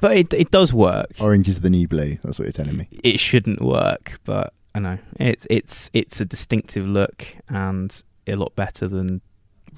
but 0.00 0.16
it 0.16 0.32
it 0.34 0.50
does 0.50 0.72
work. 0.72 1.10
Orange 1.20 1.48
is 1.48 1.60
the 1.60 1.70
new 1.70 1.86
blue. 1.86 2.18
That's 2.22 2.38
what 2.38 2.46
you're 2.46 2.52
telling 2.52 2.76
me. 2.76 2.88
It 2.90 3.20
shouldn't 3.20 3.60
work, 3.60 4.18
but 4.24 4.52
I 4.74 4.80
know 4.80 4.98
it's 5.20 5.46
it's 5.50 5.90
it's 5.92 6.20
a 6.20 6.24
distinctive 6.24 6.86
look 6.86 7.26
and 7.48 8.02
a 8.26 8.34
lot 8.34 8.54
better 8.54 8.88
than 8.88 9.20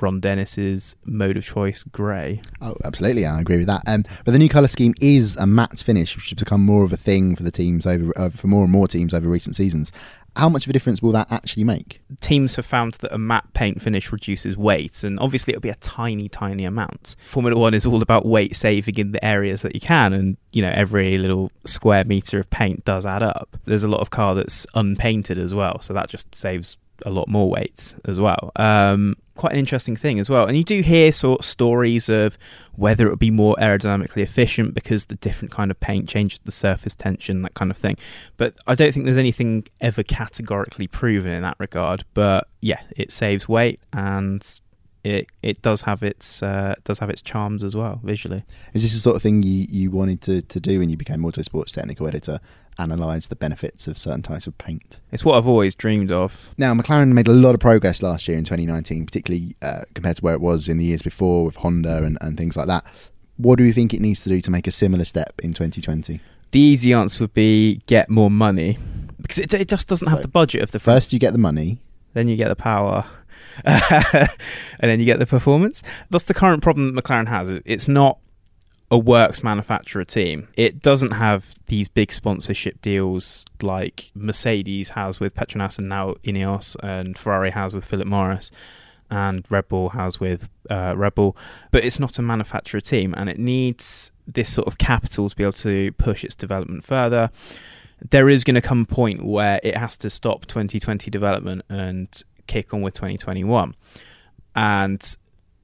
Ron 0.00 0.21
Dennis's 0.21 0.97
mode 1.05 1.37
of 1.37 1.45
choice 1.45 1.83
grey. 1.83 2.41
Oh, 2.61 2.75
absolutely, 2.85 3.27
I 3.27 3.41
agree 3.41 3.59
with 3.59 3.67
that. 3.67 3.83
Um, 3.87 4.05
but 4.25 4.33
the 4.33 4.39
new 4.39 4.49
colour 4.49 4.69
scheme 4.69 4.95
is 5.00 5.37
a 5.37 5.47
matte 5.47 5.81
finish, 5.81 6.17
which 6.17 6.31
has 6.31 6.39
become 6.39 6.65
more 6.65 6.85
of 6.85 6.93
a 6.93 6.97
thing 6.97 7.37
for 7.37 7.43
the 7.43 7.50
teams 7.50 7.87
over 7.87 8.12
uh, 8.19 8.31
for 8.31 8.47
more 8.47 8.62
and 8.62 8.73
more 8.73 8.89
teams 8.89 9.15
over 9.15 9.29
recent 9.29 9.57
seasons. 9.57 9.93
How 10.37 10.49
much 10.49 10.64
of 10.64 10.70
a 10.70 10.72
difference 10.72 11.02
will 11.02 11.12
that 11.12 11.30
actually 11.30 11.64
make? 11.64 12.00
Teams 12.20 12.56
have 12.56 12.66
found 12.66 12.94
that 12.94 13.12
a 13.12 13.18
matte 13.18 13.52
paint 13.52 13.82
finish 13.82 14.12
reduces 14.12 14.56
weight, 14.56 15.02
and 15.02 15.18
obviously 15.20 15.52
it'll 15.52 15.60
be 15.60 15.70
a 15.70 15.76
tiny, 15.76 16.28
tiny 16.28 16.64
amount. 16.64 17.16
Formula 17.26 17.58
One 17.58 17.75
is 17.75 17.87
all 17.87 18.02
about 18.02 18.26
weight 18.26 18.54
saving 18.54 18.96
in 18.96 19.12
the 19.12 19.25
areas 19.25 19.62
that 19.62 19.75
you 19.75 19.80
can, 19.80 20.12
and 20.12 20.37
you 20.52 20.62
know 20.62 20.72
every 20.75 21.18
little 21.18 21.50
square 21.64 22.04
meter 22.04 22.40
of 22.40 22.50
paint 22.50 22.84
does 22.84 23.04
add 23.04 23.22
up. 23.22 23.56
There's 23.64 23.84
a 23.84 23.88
lot 23.88 24.00
of 24.00 24.10
car 24.10 24.34
that's 24.34 24.66
unpainted 24.75 25.38
as 25.38 25.54
well, 25.54 25.80
so 25.80 25.94
that 25.94 26.08
just 26.08 26.34
saves 26.34 26.78
a 27.07 27.11
lot 27.11 27.28
more 27.28 27.49
weight 27.49 27.95
as 28.04 28.21
well. 28.21 28.52
Um, 28.57 29.16
quite 29.37 29.52
an 29.52 29.59
interesting 29.59 29.97
thing 29.97 30.21
as 30.21 30.28
well. 30.28 30.47
And 30.47 30.57
you 30.57 30.64
do 30.64 30.80
hear 30.83 31.12
sort 31.12 31.40
of 31.40 31.47
stories 31.47 32.09
of 32.09 32.37
whether 32.76 33.07
it 33.07 33.11
would 33.11 33.19
be 33.19 33.30
more 33.30 33.57
aerodynamically 33.57 34.23
efficient 34.23 34.75
because 34.75 35.07
the 35.07 35.14
different 35.16 35.50
kind 35.50 35.71
of 35.71 35.80
paint 35.80 36.09
changes 36.09 36.38
the 36.45 36.52
surface 36.52 36.95
tension, 36.95 37.42
that 37.42 37.54
kind 37.54 37.71
of 37.71 37.76
thing. 37.76 37.97
But 38.37 38.54
I 38.66 38.75
don't 38.75 38.92
think 38.92 39.07
there's 39.07 39.16
anything 39.16 39.66
ever 39.80 40.02
categorically 40.02 40.87
proven 40.87 41.33
in 41.33 41.42
that 41.42 41.57
regard. 41.59 42.04
But 42.12 42.49
yeah, 42.61 42.80
it 42.97 43.12
saves 43.12 43.49
weight 43.49 43.80
and 43.92 44.47
it 45.04 45.28
it 45.42 45.62
does 45.62 45.83
have 45.83 46.02
its 46.02 46.42
uh, 46.42 46.75
does 46.85 46.99
have 46.99 47.11
its 47.11 47.23
charms 47.23 47.64
as 47.64 47.75
well 47.76 48.00
visually. 48.02 48.45
Is 48.75 48.83
this 48.83 48.92
the 48.92 48.99
sort 48.99 49.16
of 49.16 49.23
thing 49.23 49.42
you, 49.42 49.66
you 49.69 49.90
wanted 49.90 50.21
to, 50.23 50.42
to 50.42 50.61
do 50.61 50.78
when 50.78 50.88
you 50.90 50.97
became 50.97 51.21
Autosports 51.21 51.73
technical 51.73 52.07
editor? 52.07 52.40
Analyse 52.78 53.26
the 53.26 53.37
benefits 53.37 53.87
of 53.88 53.99
certain 53.99 54.23
types 54.23 54.47
of 54.47 54.57
paint. 54.57 55.00
It's 55.12 55.23
what 55.23 55.37
I've 55.37 55.47
always 55.47 55.75
dreamed 55.75 56.11
of. 56.11 56.54
Now, 56.57 56.73
McLaren 56.73 57.12
made 57.12 57.28
a 57.28 57.33
lot 57.33 57.54
of 57.54 57.61
progress 57.61 58.02
last 58.02 58.26
year 58.26 58.38
in 58.38 58.45
2019, 58.45 59.04
particularly 59.04 59.54
uh, 59.61 59.83
compared 59.95 60.16
to 60.16 60.23
where 60.23 60.33
it 60.35 60.40
was 60.40 60.66
in 60.66 60.78
the 60.78 60.85
years 60.87 61.02
before 61.02 61.45
with 61.45 61.57
Honda 61.57 62.02
and, 62.04 62.16
and 62.23 62.38
things 62.38 62.57
like 62.57 62.69
that. 62.69 62.85
What 63.37 63.59
do 63.59 63.64
you 63.64 63.75
think 63.75 63.92
it 63.92 64.00
needs 64.00 64.23
to 64.23 64.30
do 64.30 64.40
to 64.40 64.50
make 64.50 64.66
a 64.66 64.71
similar 64.71 65.04
step 65.04 65.35
in 65.42 65.52
2020? 65.52 66.21
The 66.52 66.59
easy 66.61 66.95
answer 66.95 67.25
would 67.25 67.35
be 67.35 67.83
get 67.87 68.09
more 68.09 68.30
money 68.30 68.78
because 69.21 69.38
it, 69.38 69.52
it 69.52 69.69
just 69.69 69.87
doesn't 69.88 70.09
have 70.09 70.19
So, 70.19 70.23
the 70.23 70.28
budget 70.28 70.62
of 70.62 70.73
the 70.73 70.80
First, 70.80 71.12
you 71.12 71.19
get 71.19 71.33
the 71.33 71.38
money. 71.38 71.80
then 72.14 72.28
you 72.28 72.37
get 72.37 72.49
the 72.49 72.57
power, 72.57 73.04
and 73.64 74.28
then 74.80 75.00
you 75.00 75.07
get 75.07 75.19
the 75.19 75.26
performance. 75.26 75.83
That's 76.11 76.25
the 76.25 76.35
current 76.35 76.62
problem 76.62 76.95
that 76.95 77.04
McLaren 77.04 77.28
has. 77.28 77.49
It's 77.64 77.88
not 77.88 78.19
a 78.90 78.99
works 78.99 79.42
manufacturer 79.42 80.04
team. 80.04 80.49
It 80.57 80.83
doesn't 80.83 81.12
have 81.12 81.54
these 81.66 81.88
big 81.88 82.12
sponsorship 82.12 82.83
deals 82.83 83.45
like 83.62 84.11
Mercedes 84.14 84.90
has 84.90 85.21
with 85.21 85.35
Petronas 85.35 85.78
and 85.78 85.88
now 85.88 86.14
Ineos, 86.25 86.76
and 86.83 87.16
Ferrari 87.16 87.52
has 87.52 87.75
with 87.75 87.85
Philip 87.85 88.09
Morris, 88.09 88.50
and 89.11 89.45
Red 89.49 89.69
Bull 89.69 89.90
has 89.90 90.19
with 90.19 90.49
uh, 90.69 90.95
Red 90.97 91.14
Bull. 91.14 91.37
But 91.71 91.85
it's 91.85 92.00
not 92.00 92.19
a 92.19 92.23
manufacturer 92.23 92.80
team, 92.80 93.14
and 93.16 93.30
it 93.30 93.38
needs 93.38 94.11
this 94.26 94.52
sort 94.52 94.66
of 94.66 94.78
capital 94.78 95.28
to 95.28 95.37
be 95.37 95.45
able 95.45 95.52
to 95.52 95.92
push 95.92 96.25
its 96.25 96.35
development 96.35 96.85
further 96.85 97.30
there 98.09 98.28
is 98.28 98.45
going 98.45 98.54
to 98.54 98.62
come 98.62 98.83
a 98.83 98.85
point 98.87 99.25
where 99.25 99.61
it 99.62 99.76
has 99.76 99.97
to 99.99 100.09
stop 100.09 100.47
2020 100.47 101.11
development 101.11 101.62
and 101.69 102.23
kick 102.50 102.75
on 102.75 102.83
with 102.83 102.95
2021 102.95 103.75
and 104.57 105.16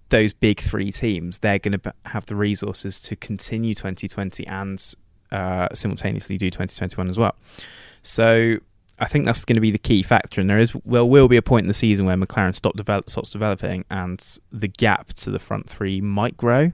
those 0.08 0.32
big 0.32 0.60
three 0.60 0.92
teams 0.92 1.38
they're 1.38 1.58
going 1.58 1.78
to 1.78 1.94
have 2.04 2.24
the 2.26 2.36
resources 2.36 3.00
to 3.00 3.16
continue 3.16 3.74
2020 3.74 4.46
and 4.46 4.94
uh, 5.32 5.68
simultaneously 5.74 6.36
do 6.36 6.48
2021 6.48 7.10
as 7.10 7.18
well 7.18 7.34
so 8.02 8.58
I 8.98 9.06
think 9.06 9.26
that's 9.26 9.44
going 9.44 9.56
to 9.56 9.60
be 9.60 9.70
the 9.70 9.78
key 9.78 10.02
factor, 10.02 10.40
and 10.40 10.48
there 10.48 10.58
is 10.58 10.74
well 10.84 11.08
will 11.08 11.28
be 11.28 11.36
a 11.36 11.42
point 11.42 11.64
in 11.64 11.68
the 11.68 11.74
season 11.74 12.06
where 12.06 12.16
McLaren 12.16 12.54
stop 12.54 12.76
develop, 12.76 13.10
stops 13.10 13.28
developing, 13.28 13.84
and 13.90 14.38
the 14.50 14.68
gap 14.68 15.12
to 15.14 15.30
the 15.30 15.38
front 15.38 15.68
three 15.68 16.00
might 16.00 16.36
grow. 16.36 16.72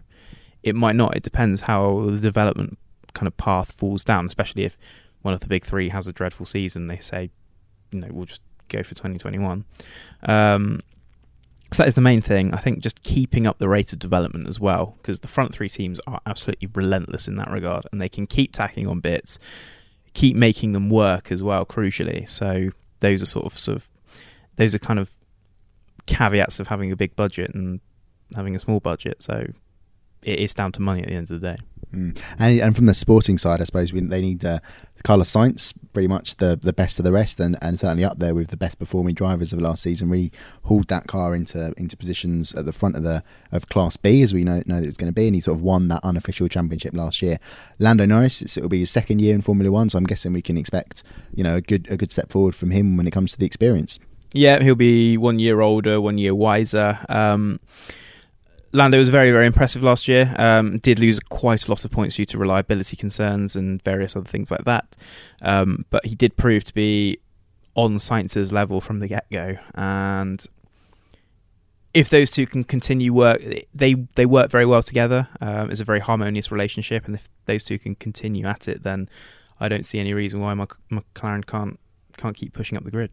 It 0.62 0.76
might 0.76 0.94
not. 0.94 1.16
It 1.16 1.24
depends 1.24 1.62
how 1.62 2.06
the 2.10 2.18
development 2.18 2.78
kind 3.12 3.26
of 3.26 3.36
path 3.36 3.72
falls 3.72 4.04
down, 4.04 4.26
especially 4.26 4.64
if 4.64 4.78
one 5.22 5.34
of 5.34 5.40
the 5.40 5.48
big 5.48 5.64
three 5.64 5.88
has 5.88 6.06
a 6.06 6.12
dreadful 6.12 6.46
season. 6.46 6.86
They 6.86 6.98
say, 6.98 7.30
you 7.90 8.00
know, 8.00 8.08
we'll 8.10 8.26
just 8.26 8.42
go 8.76 8.82
for 8.82 8.94
2021. 8.94 9.64
Um, 10.24 10.80
so 11.72 11.82
that 11.82 11.88
is 11.88 11.94
the 11.94 12.02
main 12.02 12.20
thing. 12.20 12.52
I 12.52 12.58
think 12.58 12.80
just 12.80 13.02
keeping 13.02 13.46
up 13.46 13.58
the 13.58 13.68
rate 13.68 13.92
of 13.92 13.98
development 13.98 14.46
as 14.46 14.60
well, 14.60 14.94
because 14.98 15.20
the 15.20 15.28
front 15.28 15.54
three 15.54 15.68
teams 15.68 16.00
are 16.06 16.20
absolutely 16.26 16.68
relentless 16.74 17.28
in 17.28 17.36
that 17.36 17.50
regard, 17.50 17.86
and 17.90 18.00
they 18.00 18.10
can 18.10 18.26
keep 18.26 18.52
tacking 18.52 18.86
on 18.86 19.00
bits, 19.00 19.38
keep 20.12 20.36
making 20.36 20.72
them 20.72 20.90
work 20.90 21.32
as 21.32 21.42
well. 21.42 21.64
Crucially, 21.64 22.28
so 22.28 22.68
those 23.00 23.22
are 23.22 23.26
sort 23.26 23.46
of 23.46 23.58
sort 23.58 23.76
of 23.76 23.88
those 24.56 24.74
are 24.74 24.78
kind 24.78 24.98
of 24.98 25.10
caveats 26.06 26.60
of 26.60 26.68
having 26.68 26.92
a 26.92 26.96
big 26.96 27.16
budget 27.16 27.54
and 27.54 27.80
having 28.36 28.54
a 28.54 28.58
small 28.58 28.80
budget. 28.80 29.22
So 29.22 29.46
it 30.22 30.38
is 30.38 30.52
down 30.54 30.72
to 30.72 30.82
money 30.82 31.02
at 31.02 31.08
the 31.08 31.14
end 31.14 31.30
of 31.30 31.40
the 31.40 31.56
day. 31.56 31.58
Mm. 31.92 32.20
And, 32.38 32.60
and 32.60 32.76
from 32.76 32.86
the 32.86 32.94
sporting 32.94 33.38
side, 33.38 33.60
I 33.60 33.64
suppose 33.64 33.92
we, 33.92 34.00
they 34.00 34.20
need 34.20 34.44
uh, 34.44 34.60
Carlos 35.04 35.30
Sainz, 35.32 35.74
pretty 35.92 36.08
much 36.08 36.36
the, 36.36 36.56
the 36.56 36.72
best 36.72 36.98
of 36.98 37.04
the 37.04 37.12
rest, 37.12 37.40
and, 37.40 37.58
and 37.60 37.78
certainly 37.78 38.04
up 38.04 38.18
there 38.18 38.34
with 38.34 38.48
the 38.48 38.56
best 38.56 38.78
performing 38.78 39.14
drivers 39.14 39.52
of 39.52 39.60
last 39.60 39.82
season. 39.82 40.08
Really 40.08 40.32
hauled 40.64 40.88
that 40.88 41.06
car 41.06 41.34
into 41.34 41.72
into 41.76 41.96
positions 41.96 42.54
at 42.54 42.64
the 42.64 42.72
front 42.72 42.96
of 42.96 43.02
the 43.02 43.22
of 43.50 43.68
Class 43.68 43.96
B, 43.96 44.22
as 44.22 44.32
we 44.32 44.44
know 44.44 44.62
know 44.66 44.80
that 44.80 44.86
it's 44.86 44.96
going 44.96 45.10
to 45.10 45.14
be, 45.14 45.26
and 45.26 45.34
he 45.34 45.40
sort 45.40 45.58
of 45.58 45.62
won 45.62 45.88
that 45.88 46.00
unofficial 46.04 46.48
championship 46.48 46.94
last 46.94 47.20
year. 47.20 47.38
Lando 47.78 48.06
Norris, 48.06 48.42
it'll 48.42 48.68
be 48.68 48.80
his 48.80 48.90
second 48.90 49.20
year 49.20 49.34
in 49.34 49.42
Formula 49.42 49.70
One, 49.70 49.88
so 49.88 49.98
I'm 49.98 50.04
guessing 50.04 50.32
we 50.32 50.42
can 50.42 50.56
expect 50.56 51.02
you 51.34 51.44
know 51.44 51.56
a 51.56 51.60
good 51.60 51.90
a 51.90 51.96
good 51.96 52.12
step 52.12 52.30
forward 52.30 52.54
from 52.54 52.70
him 52.70 52.96
when 52.96 53.06
it 53.06 53.12
comes 53.12 53.32
to 53.32 53.38
the 53.38 53.46
experience. 53.46 53.98
Yeah, 54.34 54.62
he'll 54.62 54.74
be 54.74 55.18
one 55.18 55.38
year 55.38 55.60
older, 55.60 56.00
one 56.00 56.16
year 56.16 56.34
wiser. 56.34 56.98
Um, 57.08 57.60
Lando 58.72 58.98
was 58.98 59.10
very, 59.10 59.30
very 59.30 59.46
impressive 59.46 59.82
last 59.82 60.08
year. 60.08 60.34
Um, 60.38 60.78
did 60.78 60.98
lose 60.98 61.20
quite 61.20 61.68
a 61.68 61.70
lot 61.70 61.84
of 61.84 61.90
points 61.90 62.16
due 62.16 62.24
to 62.26 62.38
reliability 62.38 62.96
concerns 62.96 63.54
and 63.54 63.82
various 63.82 64.16
other 64.16 64.28
things 64.28 64.50
like 64.50 64.64
that. 64.64 64.96
Um, 65.42 65.84
but 65.90 66.06
he 66.06 66.14
did 66.14 66.36
prove 66.36 66.64
to 66.64 66.74
be 66.74 67.18
on 67.74 67.98
Sainz's 67.98 68.52
level 68.52 68.80
from 68.80 69.00
the 69.00 69.08
get 69.08 69.30
go. 69.30 69.56
And 69.74 70.44
if 71.94 72.08
those 72.08 72.30
two 72.30 72.46
can 72.46 72.64
continue 72.64 73.12
work, 73.12 73.42
they 73.74 73.94
they 74.14 74.24
work 74.26 74.50
very 74.50 74.64
well 74.66 74.82
together. 74.82 75.28
Um, 75.40 75.70
it's 75.70 75.80
a 75.80 75.84
very 75.84 76.00
harmonious 76.00 76.50
relationship, 76.50 77.04
and 77.04 77.14
if 77.14 77.28
those 77.44 77.62
two 77.64 77.78
can 77.78 77.94
continue 77.94 78.46
at 78.46 78.68
it, 78.68 78.82
then 78.82 79.08
I 79.60 79.68
don't 79.68 79.84
see 79.84 79.98
any 79.98 80.14
reason 80.14 80.40
why 80.40 80.54
McLaren 80.54 81.46
can't 81.46 81.78
can't 82.16 82.36
keep 82.36 82.54
pushing 82.54 82.78
up 82.78 82.84
the 82.84 82.90
grid. 82.90 83.10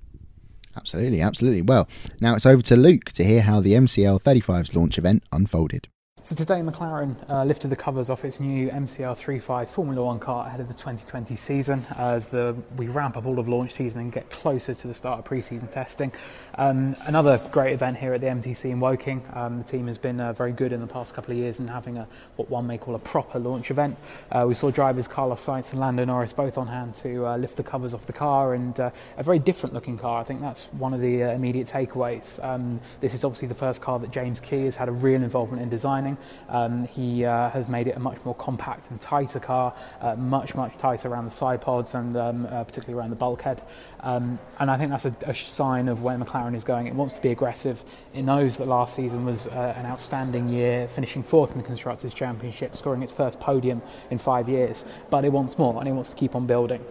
Absolutely, 0.75 1.21
absolutely. 1.21 1.61
Well, 1.61 1.87
now 2.21 2.35
it's 2.35 2.45
over 2.45 2.61
to 2.63 2.75
Luke 2.75 3.11
to 3.13 3.23
hear 3.23 3.41
how 3.41 3.59
the 3.59 3.73
MCL 3.73 4.21
35's 4.21 4.75
launch 4.75 4.97
event 4.97 5.23
unfolded. 5.31 5.87
So 6.21 6.35
today 6.35 6.55
McLaren 6.55 7.15
uh, 7.29 7.45
lifted 7.45 7.69
the 7.69 7.77
covers 7.77 8.09
off 8.09 8.25
its 8.25 8.41
new 8.41 8.69
MCL 8.69 9.17
35 9.17 9.69
Formula 9.69 10.05
One 10.05 10.19
car 10.19 10.47
ahead 10.47 10.59
of 10.59 10.67
the 10.67 10.73
2020 10.73 11.33
season 11.37 11.85
as 11.95 12.27
the, 12.27 12.61
we 12.75 12.87
ramp 12.87 13.15
up 13.15 13.25
all 13.25 13.39
of 13.39 13.47
launch 13.47 13.71
season 13.71 14.01
and 14.01 14.11
get 14.11 14.29
closer 14.29 14.75
to 14.75 14.87
the 14.87 14.93
start 14.93 15.19
of 15.19 15.25
pre-season 15.25 15.69
testing. 15.69 16.11
Um, 16.55 16.97
another 17.05 17.39
great 17.51 17.71
event 17.71 17.97
here 17.97 18.13
at 18.13 18.19
the 18.19 18.27
MTC 18.27 18.65
in 18.69 18.81
Woking. 18.81 19.25
Um, 19.33 19.59
the 19.59 19.63
team 19.63 19.87
has 19.87 19.97
been 19.97 20.19
uh, 20.19 20.33
very 20.33 20.51
good 20.51 20.73
in 20.73 20.81
the 20.81 20.87
past 20.87 21.13
couple 21.13 21.31
of 21.31 21.37
years 21.37 21.61
in 21.61 21.69
having 21.69 21.97
a 21.97 22.07
what 22.35 22.49
one 22.49 22.67
may 22.67 22.77
call 22.77 22.95
a 22.95 22.99
proper 22.99 23.39
launch 23.39 23.71
event. 23.71 23.97
Uh, 24.29 24.45
we 24.45 24.53
saw 24.53 24.69
drivers 24.69 25.07
Carlos 25.07 25.43
Sainz 25.45 25.71
and 25.71 25.79
Lando 25.79 26.03
Norris 26.03 26.33
both 26.33 26.57
on 26.57 26.67
hand 26.67 26.95
to 26.95 27.25
uh, 27.27 27.37
lift 27.37 27.55
the 27.55 27.63
covers 27.63 27.93
off 27.93 28.05
the 28.07 28.13
car 28.13 28.55
and 28.55 28.77
uh, 28.77 28.91
a 29.17 29.23
very 29.23 29.39
different 29.39 29.73
looking 29.73 29.97
car. 29.97 30.19
I 30.19 30.25
think 30.25 30.41
that's 30.41 30.65
one 30.73 30.93
of 30.93 30.99
the 30.99 31.23
uh, 31.23 31.31
immediate 31.31 31.67
takeaways. 31.67 32.43
Um, 32.43 32.81
this 32.99 33.13
is 33.13 33.23
obviously 33.23 33.47
the 33.47 33.55
first 33.55 33.81
car 33.81 33.99
that 33.99 34.11
James 34.11 34.41
Key 34.41 34.65
has 34.65 34.75
had 34.75 34.89
a 34.89 34.91
real 34.91 35.23
involvement 35.23 35.63
in 35.63 35.69
designing. 35.69 36.08
Um, 36.47 36.87
he 36.87 37.25
uh, 37.25 37.49
has 37.49 37.67
made 37.67 37.87
it 37.87 37.95
a 37.95 37.99
much 37.99 38.23
more 38.25 38.35
compact 38.35 38.89
and 38.91 38.99
tighter 38.99 39.39
car, 39.39 39.73
uh, 40.01 40.15
much, 40.15 40.55
much 40.55 40.77
tighter 40.77 41.09
around 41.09 41.25
the 41.25 41.31
side 41.31 41.61
pods 41.61 41.95
and 41.95 42.15
um, 42.15 42.45
uh, 42.45 42.63
particularly 42.63 42.99
around 42.99 43.09
the 43.11 43.15
bulkhead. 43.15 43.61
Um, 44.01 44.39
and 44.59 44.71
I 44.71 44.77
think 44.77 44.91
that's 44.91 45.05
a, 45.05 45.15
a, 45.25 45.35
sign 45.35 45.89
of 45.89 46.03
where 46.03 46.17
McLaren 46.17 46.55
is 46.55 46.63
going. 46.63 46.87
It 46.87 46.95
wants 46.95 47.13
to 47.13 47.21
be 47.21 47.29
aggressive. 47.29 47.83
It 48.13 48.21
knows 48.21 48.57
that 48.57 48.65
last 48.65 48.95
season 48.95 49.25
was 49.25 49.47
uh, 49.47 49.73
an 49.75 49.85
outstanding 49.85 50.47
year, 50.47 50.87
finishing 50.87 51.21
fourth 51.21 51.51
in 51.51 51.57
the 51.57 51.65
Constructors' 51.65 52.13
Championship, 52.13 52.77
scoring 52.77 53.03
its 53.03 53.11
first 53.11 53.41
podium 53.41 53.81
in 54.09 54.17
five 54.17 54.47
years. 54.47 54.85
But 55.09 55.25
it 55.25 55.33
wants 55.33 55.57
more 55.57 55.77
and 55.77 55.87
it 55.87 55.91
wants 55.91 56.11
to 56.11 56.15
keep 56.15 56.33
on 56.33 56.47
building. 56.47 56.83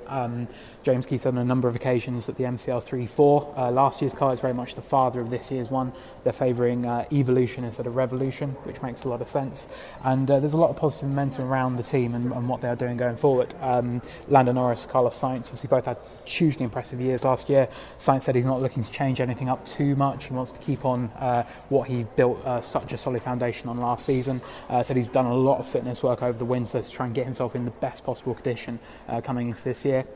James 0.88 1.04
Key 1.04 1.18
said 1.18 1.34
on 1.34 1.38
a 1.40 1.44
number 1.44 1.68
of 1.68 1.76
occasions 1.76 2.24
that 2.28 2.38
the 2.38 2.44
MCL 2.44 2.82
3-4, 2.82 3.58
uh, 3.58 3.70
last 3.70 4.00
year's 4.00 4.14
car 4.14 4.32
is 4.32 4.40
very 4.40 4.54
much 4.54 4.74
the 4.74 4.80
father 4.80 5.20
of 5.20 5.28
this 5.28 5.50
year's 5.50 5.70
one. 5.70 5.92
They're 6.22 6.32
favouring 6.32 6.86
uh, 6.86 7.04
evolution 7.12 7.62
instead 7.62 7.86
of 7.86 7.94
revolution, 7.94 8.52
which 8.64 8.80
makes 8.80 9.04
a 9.04 9.08
lot 9.08 9.20
of 9.20 9.28
sense. 9.28 9.68
And 10.02 10.30
uh, 10.30 10.40
there's 10.40 10.54
a 10.54 10.56
lot 10.56 10.70
of 10.70 10.78
positive 10.78 11.10
momentum 11.10 11.44
around 11.44 11.76
the 11.76 11.82
team 11.82 12.14
and, 12.14 12.32
and 12.32 12.48
what 12.48 12.62
they're 12.62 12.74
doing 12.74 12.96
going 12.96 13.18
forward. 13.18 13.54
Um, 13.60 14.00
Lando 14.28 14.52
Norris, 14.52 14.86
Carlos 14.86 15.14
Sainz, 15.14 15.48
obviously 15.48 15.68
both 15.68 15.84
had 15.84 15.98
hugely 16.24 16.64
impressive 16.64 17.02
years 17.02 17.22
last 17.22 17.50
year. 17.50 17.68
Sainz 17.98 18.22
said 18.22 18.34
he's 18.34 18.46
not 18.46 18.62
looking 18.62 18.82
to 18.82 18.90
change 18.90 19.20
anything 19.20 19.50
up 19.50 19.66
too 19.66 19.94
much. 19.94 20.28
He 20.28 20.32
wants 20.32 20.52
to 20.52 20.60
keep 20.60 20.86
on 20.86 21.08
uh, 21.18 21.46
what 21.68 21.88
he 21.88 22.04
built 22.16 22.42
uh, 22.46 22.62
such 22.62 22.94
a 22.94 22.96
solid 22.96 23.20
foundation 23.20 23.68
on 23.68 23.76
last 23.76 24.06
season. 24.06 24.40
Uh, 24.70 24.82
said 24.82 24.96
he's 24.96 25.06
done 25.06 25.26
a 25.26 25.34
lot 25.34 25.58
of 25.58 25.68
fitness 25.68 26.02
work 26.02 26.22
over 26.22 26.38
the 26.38 26.46
winter 26.46 26.80
to 26.80 26.90
try 26.90 27.04
and 27.04 27.14
get 27.14 27.26
himself 27.26 27.54
in 27.54 27.66
the 27.66 27.72
best 27.72 28.04
possible 28.04 28.34
condition 28.34 28.78
coming 29.22 29.48
into 29.48 29.62
this 29.62 29.84
year. 29.84 30.06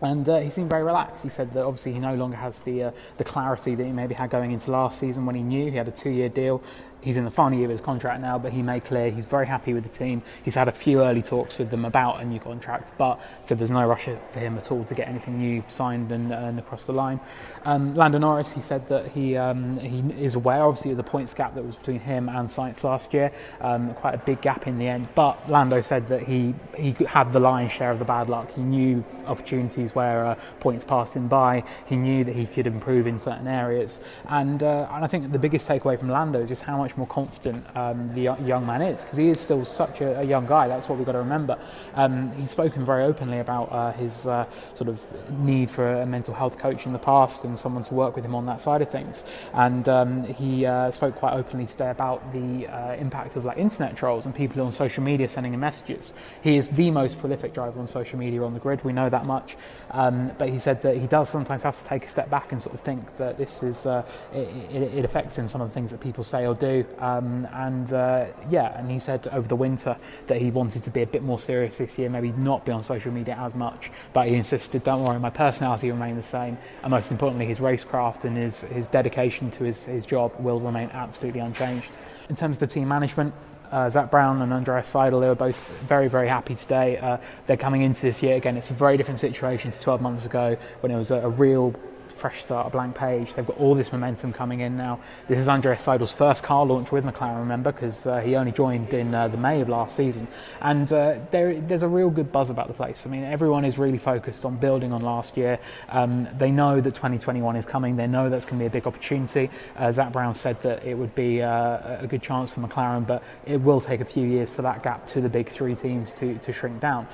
And 0.00 0.28
uh, 0.28 0.38
he 0.38 0.50
seemed 0.50 0.70
very 0.70 0.84
relaxed. 0.84 1.24
He 1.24 1.30
said 1.30 1.52
that 1.52 1.64
obviously 1.64 1.92
he 1.92 1.98
no 1.98 2.14
longer 2.14 2.36
has 2.36 2.62
the 2.62 2.84
uh, 2.84 2.90
the 3.16 3.24
clarity 3.24 3.74
that 3.74 3.84
he 3.84 3.92
maybe 3.92 4.14
had 4.14 4.30
going 4.30 4.52
into 4.52 4.70
last 4.70 4.98
season 4.98 5.26
when 5.26 5.34
he 5.34 5.42
knew 5.42 5.70
he 5.70 5.76
had 5.76 5.88
a 5.88 5.92
two 5.92 6.10
year 6.10 6.28
deal. 6.28 6.62
He's 7.08 7.16
in 7.16 7.24
the 7.24 7.30
final 7.30 7.56
year 7.56 7.64
of 7.64 7.70
his 7.70 7.80
contract 7.80 8.20
now, 8.20 8.38
but 8.38 8.52
he 8.52 8.60
made 8.60 8.84
clear 8.84 9.10
he's 9.10 9.24
very 9.24 9.46
happy 9.46 9.72
with 9.72 9.82
the 9.82 9.88
team. 9.88 10.20
He's 10.44 10.54
had 10.54 10.68
a 10.68 10.72
few 10.72 11.00
early 11.00 11.22
talks 11.22 11.56
with 11.56 11.70
them 11.70 11.86
about 11.86 12.20
a 12.20 12.24
new 12.26 12.38
contract, 12.38 12.92
but 12.98 13.18
said 13.40 13.58
there's 13.58 13.70
no 13.70 13.86
rush 13.86 14.10
for 14.30 14.38
him 14.38 14.58
at 14.58 14.70
all 14.70 14.84
to 14.84 14.94
get 14.94 15.08
anything 15.08 15.38
new 15.38 15.64
signed 15.68 16.12
and, 16.12 16.30
and 16.30 16.58
across 16.58 16.84
the 16.84 16.92
line. 16.92 17.18
Um, 17.64 17.94
Lando 17.94 18.18
Norris, 18.18 18.52
he 18.52 18.60
said 18.60 18.86
that 18.88 19.12
he 19.12 19.38
um, 19.38 19.78
he 19.78 20.00
is 20.22 20.34
aware, 20.34 20.62
obviously, 20.62 20.90
of 20.90 20.98
the 20.98 21.02
points 21.02 21.32
gap 21.32 21.54
that 21.54 21.64
was 21.64 21.76
between 21.76 22.00
him 22.00 22.28
and 22.28 22.46
Sainz 22.46 22.84
last 22.84 23.14
year. 23.14 23.32
Um, 23.62 23.94
quite 23.94 24.14
a 24.14 24.18
big 24.18 24.42
gap 24.42 24.66
in 24.66 24.76
the 24.76 24.86
end, 24.86 25.08
but 25.14 25.48
Lando 25.48 25.80
said 25.80 26.08
that 26.08 26.24
he 26.24 26.54
he 26.76 26.92
had 27.04 27.32
the 27.32 27.40
lion's 27.40 27.72
share 27.72 27.90
of 27.90 28.00
the 28.00 28.04
bad 28.04 28.28
luck. 28.28 28.52
He 28.54 28.60
knew 28.60 29.02
opportunities 29.26 29.94
where 29.94 30.26
uh, 30.26 30.34
points 30.60 30.84
passed 30.84 31.16
him 31.16 31.26
by. 31.26 31.64
He 31.86 31.96
knew 31.96 32.22
that 32.24 32.36
he 32.36 32.46
could 32.46 32.66
improve 32.66 33.06
in 33.06 33.18
certain 33.18 33.46
areas, 33.46 33.98
and 34.28 34.62
uh, 34.62 34.88
and 34.92 35.02
I 35.02 35.08
think 35.08 35.32
the 35.32 35.38
biggest 35.38 35.66
takeaway 35.66 35.98
from 35.98 36.10
Lando 36.10 36.40
is 36.40 36.50
just 36.50 36.64
how 36.64 36.76
much 36.76 36.97
more 36.98 37.06
confident 37.06 37.64
um, 37.76 38.10
the 38.12 38.22
young 38.22 38.66
man 38.66 38.82
is 38.82 39.02
because 39.02 39.16
he 39.16 39.28
is 39.28 39.40
still 39.40 39.64
such 39.64 40.00
a, 40.00 40.20
a, 40.20 40.24
young 40.24 40.46
guy. 40.46 40.68
That's 40.68 40.88
what 40.88 40.98
we've 40.98 41.06
got 41.06 41.12
to 41.12 41.18
remember. 41.18 41.58
Um, 41.94 42.32
he's 42.32 42.50
spoken 42.50 42.84
very 42.84 43.04
openly 43.04 43.38
about 43.38 43.72
uh, 43.72 43.92
his 43.92 44.26
uh, 44.26 44.44
sort 44.74 44.88
of 44.88 45.00
need 45.38 45.70
for 45.70 46.02
a 46.02 46.06
mental 46.06 46.34
health 46.34 46.58
coach 46.58 46.84
in 46.86 46.92
the 46.92 46.98
past 46.98 47.44
and 47.44 47.58
someone 47.58 47.84
to 47.84 47.94
work 47.94 48.16
with 48.16 48.24
him 48.24 48.34
on 48.34 48.46
that 48.46 48.60
side 48.60 48.82
of 48.82 48.90
things. 48.90 49.24
And 49.54 49.88
um, 49.88 50.24
he 50.24 50.66
uh, 50.66 50.90
spoke 50.90 51.14
quite 51.14 51.32
openly 51.34 51.66
today 51.66 51.90
about 51.90 52.32
the 52.32 52.66
uh, 52.66 52.94
impact 52.96 53.36
of 53.36 53.44
like 53.44 53.56
internet 53.56 53.96
trolls 53.96 54.26
and 54.26 54.34
people 54.34 54.62
on 54.62 54.72
social 54.72 55.02
media 55.02 55.28
sending 55.28 55.54
him 55.54 55.60
messages. 55.60 56.12
He 56.42 56.56
is 56.56 56.70
the 56.70 56.90
most 56.90 57.18
prolific 57.18 57.54
driver 57.54 57.78
on 57.78 57.86
social 57.86 58.18
media 58.18 58.42
on 58.42 58.52
the 58.52 58.60
grid. 58.60 58.84
We 58.84 58.92
know 58.92 59.08
that 59.08 59.24
much. 59.24 59.56
Um, 59.90 60.32
but 60.38 60.50
he 60.50 60.58
said 60.58 60.82
that 60.82 60.96
he 60.96 61.06
does 61.06 61.28
sometimes 61.28 61.62
have 61.62 61.76
to 61.76 61.84
take 61.84 62.04
a 62.04 62.08
step 62.08 62.28
back 62.28 62.52
and 62.52 62.62
sort 62.62 62.74
of 62.74 62.80
think 62.80 63.16
that 63.16 63.38
this 63.38 63.62
is 63.62 63.86
uh, 63.86 64.04
it, 64.32 64.48
it, 64.70 64.82
it, 64.98 65.04
affects 65.04 65.38
him 65.38 65.48
some 65.48 65.60
of 65.60 65.68
the 65.68 65.74
things 65.74 65.90
that 65.90 66.00
people 66.00 66.24
say 66.24 66.46
or 66.46 66.54
do. 66.54 66.77
Um, 66.98 67.46
and 67.52 67.92
uh, 67.92 68.26
yeah, 68.50 68.78
and 68.78 68.90
he 68.90 68.98
said 68.98 69.26
over 69.28 69.46
the 69.46 69.56
winter 69.56 69.96
that 70.26 70.40
he 70.40 70.50
wanted 70.50 70.82
to 70.84 70.90
be 70.90 71.02
a 71.02 71.06
bit 71.06 71.22
more 71.22 71.38
serious 71.38 71.78
this 71.78 71.98
year, 71.98 72.08
maybe 72.10 72.32
not 72.32 72.64
be 72.64 72.72
on 72.72 72.82
social 72.82 73.12
media 73.12 73.36
as 73.40 73.54
much. 73.54 73.90
But 74.12 74.26
he 74.26 74.34
insisted, 74.34 74.84
"Don't 74.84 75.04
worry, 75.04 75.18
my 75.18 75.30
personality 75.30 75.90
will 75.90 75.98
remain 75.98 76.16
the 76.16 76.22
same, 76.22 76.58
and 76.82 76.90
most 76.90 77.10
importantly, 77.10 77.46
his 77.46 77.60
racecraft 77.60 78.24
and 78.24 78.36
his 78.36 78.62
his 78.62 78.88
dedication 78.88 79.50
to 79.52 79.64
his 79.64 79.84
his 79.84 80.06
job 80.06 80.32
will 80.38 80.60
remain 80.60 80.90
absolutely 80.92 81.40
unchanged." 81.40 81.90
In 82.28 82.36
terms 82.36 82.56
of 82.56 82.60
the 82.60 82.66
team 82.66 82.88
management, 82.88 83.32
uh, 83.70 83.88
Zak 83.88 84.10
Brown 84.10 84.42
and 84.42 84.52
Andreas 84.52 84.92
Seidl, 84.92 85.20
they 85.20 85.28
were 85.28 85.34
both 85.34 85.56
very, 85.80 86.08
very 86.08 86.28
happy 86.28 86.54
today. 86.54 86.98
Uh, 86.98 87.18
they're 87.46 87.56
coming 87.56 87.82
into 87.82 88.02
this 88.02 88.22
year 88.22 88.36
again. 88.36 88.56
It's 88.56 88.70
a 88.70 88.74
very 88.74 88.96
different 88.96 89.20
situation 89.20 89.70
to 89.70 89.80
12 89.80 90.00
months 90.00 90.26
ago 90.26 90.56
when 90.80 90.92
it 90.92 90.96
was 90.96 91.10
a, 91.10 91.16
a 91.16 91.28
real 91.28 91.74
fresh 92.18 92.40
start, 92.40 92.66
a 92.66 92.70
blank 92.70 92.96
page. 92.96 93.32
They've 93.34 93.46
got 93.46 93.58
all 93.58 93.74
this 93.74 93.92
momentum 93.92 94.32
coming 94.32 94.60
in 94.60 94.76
now. 94.76 94.98
This 95.28 95.38
is 95.38 95.48
Andreas 95.48 95.86
Seidl's 95.86 96.12
first 96.12 96.42
car 96.42 96.66
launch 96.66 96.90
with 96.90 97.04
McLaren, 97.04 97.38
remember, 97.38 97.70
because 97.70 98.06
uh, 98.06 98.18
he 98.18 98.34
only 98.34 98.50
joined 98.50 98.92
in 98.92 99.14
uh, 99.14 99.28
the 99.28 99.38
May 99.38 99.60
of 99.60 99.68
last 99.68 99.94
season. 99.94 100.26
And 100.60 100.92
uh, 100.92 101.20
there, 101.30 101.54
there's 101.54 101.84
a 101.84 101.88
real 101.88 102.10
good 102.10 102.32
buzz 102.32 102.50
about 102.50 102.66
the 102.66 102.74
place. 102.74 103.06
I 103.06 103.10
mean, 103.10 103.22
everyone 103.22 103.64
is 103.64 103.78
really 103.78 103.98
focused 103.98 104.44
on 104.44 104.56
building 104.56 104.92
on 104.92 105.02
last 105.02 105.36
year. 105.36 105.60
Um, 105.90 106.28
they 106.36 106.50
know 106.50 106.80
that 106.80 106.94
2021 106.94 107.54
is 107.54 107.64
coming. 107.64 107.96
They 107.96 108.08
know 108.08 108.28
that's 108.28 108.44
going 108.44 108.58
to 108.58 108.62
be 108.62 108.66
a 108.66 108.70
big 108.70 108.86
opportunity. 108.86 109.48
Uh, 109.76 109.92
Zak 109.92 110.12
Brown 110.12 110.34
said 110.34 110.60
that 110.62 110.84
it 110.84 110.94
would 110.94 111.14
be 111.14 111.40
uh, 111.40 112.02
a 112.02 112.06
good 112.08 112.22
chance 112.22 112.52
for 112.52 112.60
McLaren, 112.60 113.06
but 113.06 113.22
it 113.46 113.60
will 113.60 113.80
take 113.80 114.00
a 114.00 114.04
few 114.04 114.26
years 114.26 114.50
for 114.50 114.62
that 114.62 114.82
gap 114.82 115.06
to 115.08 115.20
the 115.20 115.28
big 115.28 115.48
three 115.48 115.76
teams 115.76 116.12
to, 116.14 116.36
to 116.38 116.52
shrink 116.52 116.80
down. 116.80 117.06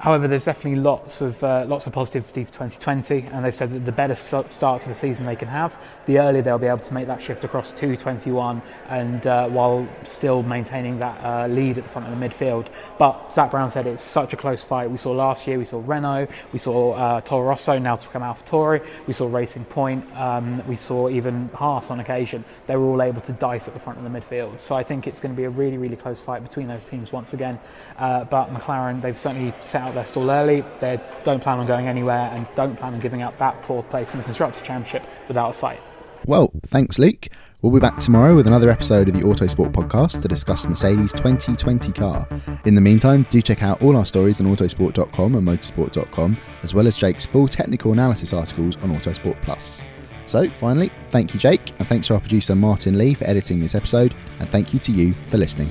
However, 0.00 0.26
there's 0.26 0.46
definitely 0.46 0.80
lots 0.80 1.20
of 1.20 1.44
uh, 1.44 1.66
lots 1.68 1.86
of 1.86 1.92
positivity 1.92 2.44
for 2.44 2.52
2020, 2.52 3.26
and 3.34 3.44
they've 3.44 3.54
said 3.54 3.68
that 3.68 3.84
the 3.84 3.92
better 3.92 4.14
start 4.14 4.80
to 4.80 4.88
the 4.88 4.94
season 4.94 5.26
they 5.26 5.36
can 5.36 5.48
have, 5.48 5.78
the 6.06 6.18
earlier 6.18 6.40
they'll 6.40 6.58
be 6.58 6.68
able 6.68 6.78
to 6.78 6.94
make 6.94 7.06
that 7.06 7.20
shift 7.20 7.44
across 7.44 7.74
to 7.74 7.94
21, 7.94 8.62
and 8.88 9.26
uh, 9.26 9.46
while 9.48 9.86
still 10.04 10.42
maintaining 10.42 10.98
that 11.00 11.22
uh, 11.22 11.46
lead 11.48 11.76
at 11.76 11.84
the 11.84 11.90
front 11.90 12.08
of 12.08 12.18
the 12.18 12.26
midfield. 12.26 12.68
But 12.96 13.34
Zak 13.34 13.50
Brown 13.50 13.68
said 13.68 13.86
it's 13.86 14.02
such 14.02 14.32
a 14.32 14.38
close 14.38 14.64
fight. 14.64 14.90
We 14.90 14.96
saw 14.96 15.12
last 15.12 15.46
year, 15.46 15.58
we 15.58 15.66
saw 15.66 15.82
Renault, 15.84 16.28
we 16.54 16.58
saw 16.58 16.92
uh, 16.92 17.20
Toro 17.20 17.46
Rosso 17.46 17.78
now 17.78 17.96
to 17.96 18.06
become 18.06 18.22
AlphaTauri, 18.22 18.82
we 19.06 19.12
saw 19.12 19.30
Racing 19.30 19.66
Point, 19.66 20.10
um, 20.16 20.66
we 20.66 20.76
saw 20.76 21.10
even 21.10 21.50
Haas 21.50 21.90
on 21.90 22.00
occasion. 22.00 22.42
They 22.66 22.76
were 22.76 22.86
all 22.86 23.02
able 23.02 23.20
to 23.20 23.32
dice 23.34 23.68
at 23.68 23.74
the 23.74 23.80
front 23.80 23.98
of 23.98 24.10
the 24.10 24.18
midfield. 24.18 24.60
So 24.60 24.74
I 24.74 24.82
think 24.82 25.06
it's 25.06 25.20
going 25.20 25.34
to 25.34 25.36
be 25.36 25.44
a 25.44 25.50
really, 25.50 25.76
really 25.76 25.96
close 25.96 26.22
fight 26.22 26.42
between 26.42 26.68
those 26.68 26.84
teams 26.86 27.12
once 27.12 27.34
again. 27.34 27.60
Uh, 27.98 28.24
but 28.24 28.48
McLaren, 28.48 29.02
they've 29.02 29.18
certainly 29.18 29.52
set 29.60 29.82
out 29.82 29.89
out 29.90 29.94
their 29.94 30.06
stall 30.06 30.30
early. 30.30 30.64
They 30.80 31.00
don't 31.24 31.42
plan 31.42 31.58
on 31.58 31.66
going 31.66 31.88
anywhere 31.88 32.30
and 32.32 32.46
don't 32.54 32.76
plan 32.76 32.94
on 32.94 33.00
giving 33.00 33.22
up 33.22 33.36
that 33.38 33.64
fourth 33.64 33.88
place 33.90 34.14
in 34.14 34.18
the 34.18 34.24
Constructors' 34.24 34.62
Championship 34.62 35.06
without 35.28 35.50
a 35.50 35.52
fight. 35.52 35.80
Well, 36.26 36.50
thanks, 36.66 36.98
Luke. 36.98 37.28
We'll 37.62 37.72
be 37.72 37.80
back 37.80 37.98
tomorrow 37.98 38.34
with 38.34 38.46
another 38.46 38.70
episode 38.70 39.08
of 39.08 39.14
the 39.14 39.20
Autosport 39.20 39.72
podcast 39.72 40.22
to 40.22 40.28
discuss 40.28 40.66
Mercedes' 40.66 41.12
2020 41.12 41.92
car. 41.92 42.28
In 42.64 42.74
the 42.74 42.80
meantime, 42.80 43.26
do 43.30 43.42
check 43.42 43.62
out 43.62 43.82
all 43.82 43.96
our 43.96 44.06
stories 44.06 44.40
on 44.40 44.46
autosport.com 44.46 45.34
and 45.34 45.46
motorsport.com, 45.46 46.36
as 46.62 46.74
well 46.74 46.86
as 46.86 46.96
Jake's 46.96 47.26
full 47.26 47.48
technical 47.48 47.92
analysis 47.92 48.32
articles 48.32 48.76
on 48.76 48.90
Autosport 48.90 49.40
Plus. 49.42 49.82
So, 50.26 50.48
finally, 50.50 50.92
thank 51.08 51.34
you, 51.34 51.40
Jake, 51.40 51.72
and 51.78 51.88
thanks 51.88 52.06
to 52.06 52.14
our 52.14 52.20
producer 52.20 52.54
Martin 52.54 52.96
Lee 52.96 53.14
for 53.14 53.24
editing 53.24 53.58
this 53.58 53.74
episode, 53.74 54.14
and 54.38 54.48
thank 54.50 54.72
you 54.72 54.78
to 54.80 54.92
you 54.92 55.14
for 55.26 55.38
listening. 55.38 55.70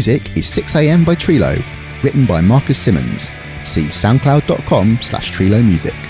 Music 0.00 0.34
is 0.34 0.46
6am 0.46 1.04
by 1.04 1.14
Trilo, 1.14 1.62
written 2.02 2.24
by 2.24 2.40
Marcus 2.40 2.78
Simmons. 2.78 3.30
See 3.64 3.82
soundcloud.com 3.82 5.02
slash 5.02 5.30
Trilo 5.30 5.62
Music. 5.62 6.09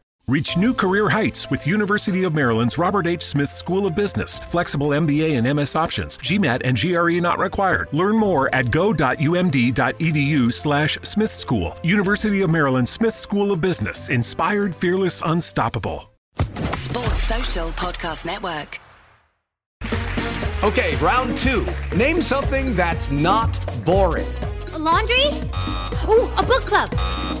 Reach 0.27 0.55
new 0.55 0.73
career 0.73 1.09
heights 1.09 1.49
with 1.49 1.67
University 1.67 2.23
of 2.23 2.33
Maryland's 2.33 2.77
Robert 2.77 3.05
H. 3.05 3.21
Smith 3.23 3.49
School 3.49 3.85
of 3.85 3.95
Business. 3.95 4.39
Flexible 4.39 4.91
MBA 4.91 5.37
and 5.37 5.57
MS 5.57 5.75
options. 5.75 6.17
GMAT 6.19 6.61
and 6.63 6.79
GRE 6.79 7.19
not 7.19 7.37
required. 7.37 7.89
Learn 7.91 8.15
more 8.15 8.53
at 8.55 8.71
go.umd.edu 8.71 10.53
slash 10.53 10.97
Smith 11.03 11.33
School. 11.33 11.75
University 11.83 12.43
of 12.43 12.49
Maryland 12.49 12.87
Smith 12.87 13.13
School 13.13 13.51
of 13.51 13.59
Business. 13.59 14.09
Inspired, 14.09 14.73
fearless, 14.73 15.21
unstoppable. 15.25 16.09
Sports 16.75 17.23
Social 17.23 17.67
Podcast 17.71 18.25
Network. 18.25 18.79
Okay, 20.63 20.95
round 20.97 21.37
two. 21.39 21.65
Name 21.93 22.21
something 22.21 22.73
that's 22.75 23.11
not 23.11 23.59
boring. 23.83 24.27
A 24.73 24.79
laundry? 24.79 25.25
Ooh, 26.07 26.31
a 26.37 26.43
book 26.43 26.61
club 26.61 27.40